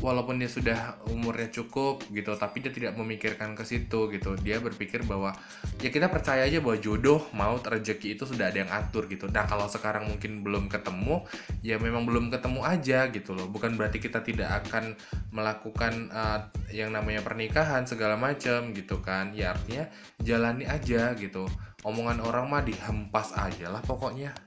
walaupun 0.00 0.36
dia 0.36 0.50
sudah 0.50 1.00
umurnya 1.08 1.48
cukup 1.48 2.04
gitu 2.12 2.36
tapi 2.36 2.60
dia 2.60 2.72
tidak 2.72 2.92
memikirkan 2.96 3.56
ke 3.56 3.64
situ 3.64 4.12
gitu. 4.12 4.36
Dia 4.40 4.60
berpikir 4.60 5.02
bahwa 5.08 5.32
ya 5.80 5.88
kita 5.88 6.12
percaya 6.12 6.44
aja 6.44 6.60
bahwa 6.60 6.76
jodoh 6.78 7.24
mau 7.32 7.56
rezeki 7.56 8.18
itu 8.18 8.24
sudah 8.28 8.52
ada 8.52 8.58
yang 8.64 8.72
atur 8.72 9.08
gitu. 9.08 9.28
Nah 9.32 9.48
kalau 9.48 9.66
sekarang 9.66 10.08
mungkin 10.08 10.44
belum 10.44 10.68
ketemu 10.68 11.24
ya 11.64 11.80
memang 11.80 12.04
belum 12.04 12.28
ketemu 12.28 12.60
aja 12.64 13.08
gitu 13.10 13.32
loh. 13.32 13.48
Bukan 13.48 13.74
berarti 13.74 13.98
kita 13.98 14.20
tidak 14.22 14.64
akan 14.64 14.96
melakukan 15.32 16.12
uh, 16.12 16.48
yang 16.70 16.92
namanya 16.92 17.24
pernikahan 17.24 17.88
segala 17.88 18.14
macam 18.20 18.72
gitu 18.76 19.00
kan. 19.00 19.32
Ya 19.32 19.56
artinya 19.56 19.88
jalani 20.20 20.68
aja 20.68 21.16
gitu. 21.16 21.48
Omongan 21.86 22.18
orang 22.24 22.50
mah 22.50 22.62
dihempas 22.66 23.36
aja 23.38 23.70
lah 23.70 23.78
pokoknya 23.84 24.45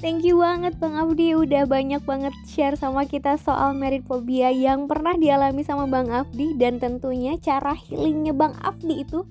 Thank 0.00 0.24
you 0.24 0.40
banget 0.40 0.80
Bang 0.80 0.96
Afdi 0.96 1.36
udah 1.36 1.68
banyak 1.68 2.00
banget 2.08 2.32
share 2.48 2.72
sama 2.72 3.04
kita 3.04 3.36
soal 3.36 3.76
merit 3.76 4.00
phobia 4.08 4.48
yang 4.48 4.88
pernah 4.88 5.12
dialami 5.12 5.60
sama 5.60 5.84
Bang 5.84 6.08
Afdi 6.08 6.56
dan 6.56 6.80
tentunya 6.80 7.36
cara 7.36 7.76
healingnya 7.76 8.32
Bang 8.32 8.56
Afdi 8.64 9.04
itu 9.04 9.28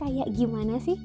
kayak 0.00 0.32
gimana 0.32 0.80
sih? 0.80 0.96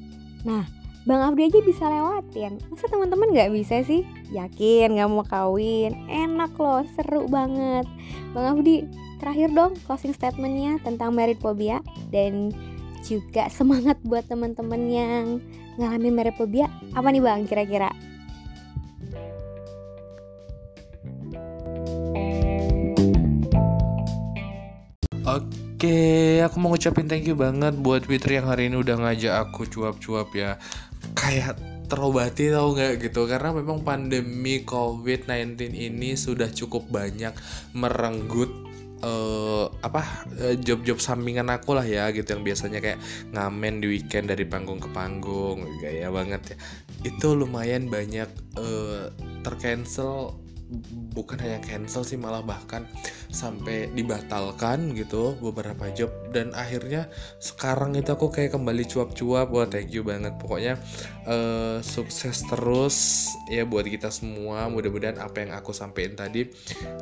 Nah, 0.48 0.64
Bang 1.04 1.28
Afdi 1.28 1.44
aja 1.44 1.60
bisa 1.60 1.92
lewatin. 1.92 2.64
Masa 2.72 2.88
teman-teman 2.88 3.36
nggak 3.36 3.52
bisa 3.52 3.84
sih? 3.84 4.08
Yakin 4.32 4.96
nggak 4.96 5.12
mau 5.12 5.28
kawin? 5.28 5.92
Enak 6.08 6.56
loh, 6.56 6.88
seru 6.96 7.28
banget. 7.28 7.84
Bang 8.32 8.56
Afdi, 8.56 8.88
terakhir 9.20 9.52
dong 9.52 9.76
closing 9.84 10.16
statementnya 10.16 10.80
tentang 10.88 11.12
merit 11.12 11.36
phobia 11.44 11.84
dan 12.16 12.56
juga 13.04 13.52
semangat 13.52 14.00
buat 14.08 14.24
teman-teman 14.32 14.82
yang 14.88 15.44
ngalamin 15.76 16.16
merit 16.16 16.40
phobia. 16.40 16.72
Apa 16.96 17.12
nih 17.12 17.20
Bang 17.20 17.44
kira-kira? 17.44 17.92
Oke, 25.22 26.42
aku 26.42 26.58
mau 26.58 26.74
ngucapin 26.74 27.06
thank 27.06 27.30
you 27.30 27.38
banget 27.38 27.78
buat 27.78 28.10
Fitri 28.10 28.42
yang 28.42 28.50
hari 28.50 28.74
ini 28.74 28.82
udah 28.82 28.98
ngajak 29.06 29.34
aku 29.38 29.70
cuap-cuap 29.70 30.34
ya. 30.34 30.58
Kayak 31.14 31.62
terobati 31.86 32.50
tau 32.50 32.74
nggak 32.74 32.98
gitu? 33.06 33.30
Karena 33.30 33.54
memang 33.54 33.86
pandemi 33.86 34.66
COVID-19 34.66 35.78
ini 35.78 36.18
sudah 36.18 36.50
cukup 36.50 36.90
banyak 36.90 37.38
merenggut 37.78 38.50
uh, 39.06 39.70
apa 39.86 40.26
uh, 40.42 40.58
job-job 40.58 40.98
sampingan 40.98 41.54
aku 41.54 41.78
lah 41.78 41.86
ya 41.86 42.10
gitu. 42.10 42.26
Yang 42.34 42.58
biasanya 42.58 42.82
kayak 42.82 42.98
ngamen 43.30 43.78
di 43.78 43.94
weekend 43.94 44.34
dari 44.34 44.50
panggung 44.50 44.82
ke 44.82 44.90
panggung 44.90 45.70
gaya 45.86 46.10
banget 46.10 46.58
ya. 46.58 46.58
Itu 47.06 47.38
lumayan 47.38 47.94
banyak 47.94 48.58
uh, 48.58 49.14
tercancel 49.46 50.34
bukan 51.12 51.38
hanya 51.44 51.60
cancel 51.60 52.08
sih 52.08 52.16
malah 52.16 52.42
bahkan 52.42 52.88
sampai 53.28 53.92
dibatalkan 53.92 54.96
gitu 54.96 55.36
beberapa 55.44 55.92
job 55.92 56.12
dan 56.32 56.56
akhirnya 56.56 57.12
sekarang 57.38 57.94
itu 58.00 58.10
aku 58.16 58.32
kayak 58.32 58.56
kembali 58.56 58.88
cuap-cuap 58.88 59.52
wah 59.52 59.68
thank 59.68 59.92
you 59.92 60.02
banget. 60.02 60.34
Pokoknya 60.40 60.80
uh, 61.28 61.84
sukses 61.84 62.42
terus 62.48 63.28
ya 63.52 63.68
buat 63.68 63.84
kita 63.84 64.08
semua. 64.08 64.72
Mudah-mudahan 64.72 65.20
apa 65.20 65.44
yang 65.44 65.52
aku 65.52 65.76
sampaikan 65.76 66.16
tadi 66.16 66.48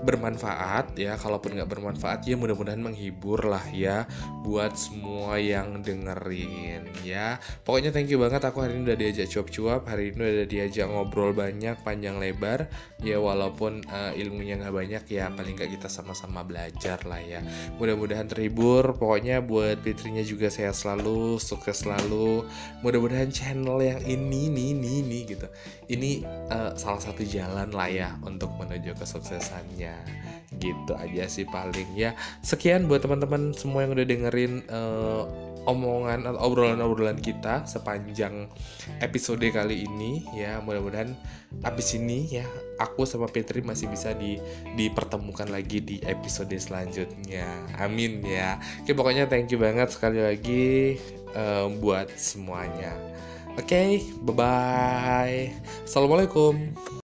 bermanfaat 0.04 0.98
ya. 0.98 1.16
Kalaupun 1.16 1.56
nggak 1.56 1.70
bermanfaat 1.70 2.26
ya 2.26 2.36
mudah-mudahan 2.36 2.82
menghibur 2.82 3.46
lah 3.46 3.64
ya 3.70 4.10
buat 4.42 4.74
semua 4.74 5.38
yang 5.38 5.86
dengerin 5.86 6.90
ya. 7.06 7.38
Pokoknya 7.62 7.94
thank 7.94 8.10
you 8.10 8.18
banget. 8.18 8.42
Aku 8.42 8.66
hari 8.66 8.82
ini 8.82 8.90
udah 8.90 8.98
diajak 8.98 9.30
cuap-cuap 9.30 9.86
hari 9.86 10.10
ini 10.12 10.44
udah 10.44 10.48
diajak 10.50 10.90
ngobrol 10.90 11.32
banyak 11.38 11.78
panjang 11.86 12.18
lebar. 12.18 12.66
Ya 13.06 13.22
walaupun 13.22 13.86
uh, 13.88 14.12
ilmunya 14.18 14.58
nggak 14.58 14.74
banyak 14.74 15.04
ya 15.14 15.30
paling 15.30 15.54
nggak 15.54 15.78
kita 15.78 15.88
sama-sama 15.88 16.42
belajar 16.42 16.98
lah 17.06 17.22
ya. 17.22 17.46
Mudah-mudahan 17.78 18.26
terhibur. 18.26 18.98
Pokoknya 18.98 19.19
buat 19.44 19.84
Fitrinya 19.84 20.24
juga 20.24 20.48
sehat 20.48 20.78
selalu 20.80 21.36
sukses 21.42 21.84
selalu. 21.84 22.48
Mudah-mudahan 22.80 23.28
channel 23.34 23.80
yang 23.84 24.00
ini 24.08 24.48
nih 24.48 24.72
nih 24.78 24.98
nih 25.04 25.22
gitu. 25.36 25.48
Ini 25.92 26.24
uh, 26.54 26.72
salah 26.80 27.04
satu 27.04 27.26
jalan 27.28 27.74
lah 27.76 27.90
ya 27.90 28.10
untuk 28.24 28.54
menuju 28.56 28.96
kesuksesannya. 28.96 29.96
Gitu 30.56 30.94
aja 30.96 31.24
sih 31.28 31.44
paling 31.50 31.90
ya. 31.98 32.16
Sekian 32.40 32.88
buat 32.88 33.04
teman-teman 33.04 33.52
semua 33.52 33.84
yang 33.84 33.98
udah 33.98 34.06
dengerin 34.08 34.54
uh, 34.72 35.24
omongan 35.68 36.28
atau 36.28 36.40
obrolan-obrolan 36.52 37.20
kita 37.20 37.68
sepanjang 37.68 38.48
episode 39.04 39.44
kali 39.52 39.88
ini 39.88 40.24
ya. 40.36 40.60
Mudah-mudahan 40.64 41.16
abis 41.66 42.00
ini 42.00 42.40
ya 42.40 42.46
aku 42.80 43.04
sama 43.04 43.28
Petri 43.28 43.66
masih 43.66 43.92
bisa 43.92 44.16
di 44.16 44.40
dipertemukan 44.78 45.50
lagi 45.52 45.84
di 45.84 45.98
episode 46.06 46.54
selanjutnya. 46.56 47.48
Amin 47.82 48.24
ya. 48.24 48.60
Oke 48.84 48.96
pokoknya 48.96 49.28
thank 49.28 49.52
you 49.52 49.60
banget 49.60 49.92
sekali 49.92 50.20
lagi 50.24 51.00
um, 51.36 51.80
buat 51.84 52.12
semuanya. 52.16 52.96
Oke 53.60 54.04
bye 54.24 54.36
bye 54.36 55.52
assalamualaikum 55.84 56.99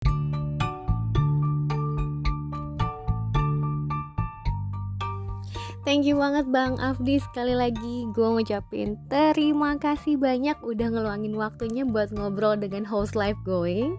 Thank 5.86 6.10
you 6.10 6.18
banget 6.18 6.50
Bang 6.50 6.82
Afdi 6.82 7.22
sekali 7.22 7.54
lagi 7.54 8.10
gue 8.10 8.26
ngucapin 8.26 8.98
terima 9.06 9.78
kasih 9.78 10.18
banyak 10.18 10.58
udah 10.66 10.90
ngeluangin 10.90 11.38
waktunya 11.38 11.86
buat 11.86 12.10
ngobrol 12.10 12.58
dengan 12.58 12.90
host 12.90 13.14
life 13.14 13.38
going 13.46 13.94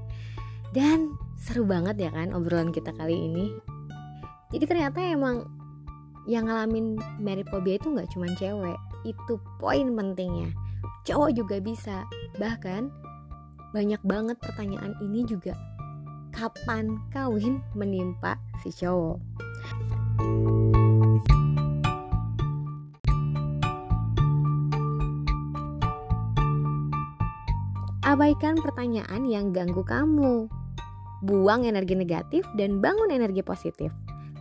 dan 0.75 1.15
seru 1.39 1.63
banget 1.63 1.95
ya 1.95 2.11
kan 2.11 2.35
obrolan 2.35 2.75
kita 2.75 2.91
kali 2.91 3.31
ini. 3.31 3.55
Jadi 4.51 4.67
ternyata 4.67 4.99
emang 4.99 5.47
yang 6.27 6.51
ngalamin 6.51 6.99
phobia 7.55 7.79
itu 7.79 7.95
nggak 7.95 8.11
cuma 8.11 8.27
cewek, 8.35 8.79
itu 9.07 9.39
poin 9.63 9.87
pentingnya. 9.95 10.51
Cowok 11.07 11.39
juga 11.39 11.63
bisa. 11.63 12.03
Bahkan 12.43 12.91
banyak 13.71 14.03
banget 14.03 14.43
pertanyaan 14.43 14.99
ini 15.07 15.23
juga 15.23 15.55
kapan 16.35 16.99
kawin 17.15 17.63
menimpa 17.79 18.35
si 18.67 18.75
cowok. 18.75 19.23
Abaikan 28.07 28.55
pertanyaan 28.63 29.27
yang 29.27 29.51
ganggu 29.51 29.83
kamu. 29.83 30.47
Buang 31.27 31.67
energi 31.67 31.99
negatif 31.99 32.47
dan 32.55 32.79
bangun 32.79 33.11
energi 33.11 33.43
positif. 33.43 33.91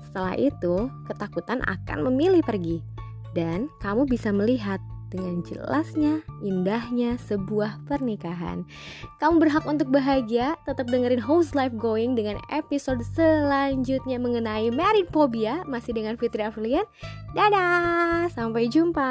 Setelah 0.06 0.38
itu, 0.38 0.86
ketakutan 1.10 1.66
akan 1.66 2.06
memilih 2.06 2.46
pergi. 2.46 2.86
Dan 3.34 3.66
kamu 3.82 4.06
bisa 4.06 4.30
melihat 4.30 4.78
dengan 5.10 5.42
jelasnya, 5.42 6.22
indahnya 6.46 7.18
sebuah 7.18 7.82
pernikahan. 7.90 8.70
Kamu 9.18 9.42
berhak 9.42 9.66
untuk 9.66 9.90
bahagia, 9.90 10.54
tetap 10.70 10.86
dengerin 10.86 11.26
Host 11.26 11.58
Life 11.58 11.74
Going 11.74 12.14
dengan 12.14 12.38
episode 12.54 13.02
selanjutnya 13.02 14.22
mengenai 14.22 14.70
married 14.70 15.10
phobia 15.10 15.66
masih 15.66 15.98
dengan 15.98 16.22
Fitri 16.22 16.46
Afrilian. 16.46 16.86
Dadah, 17.34 18.30
sampai 18.30 18.70
jumpa. 18.70 19.10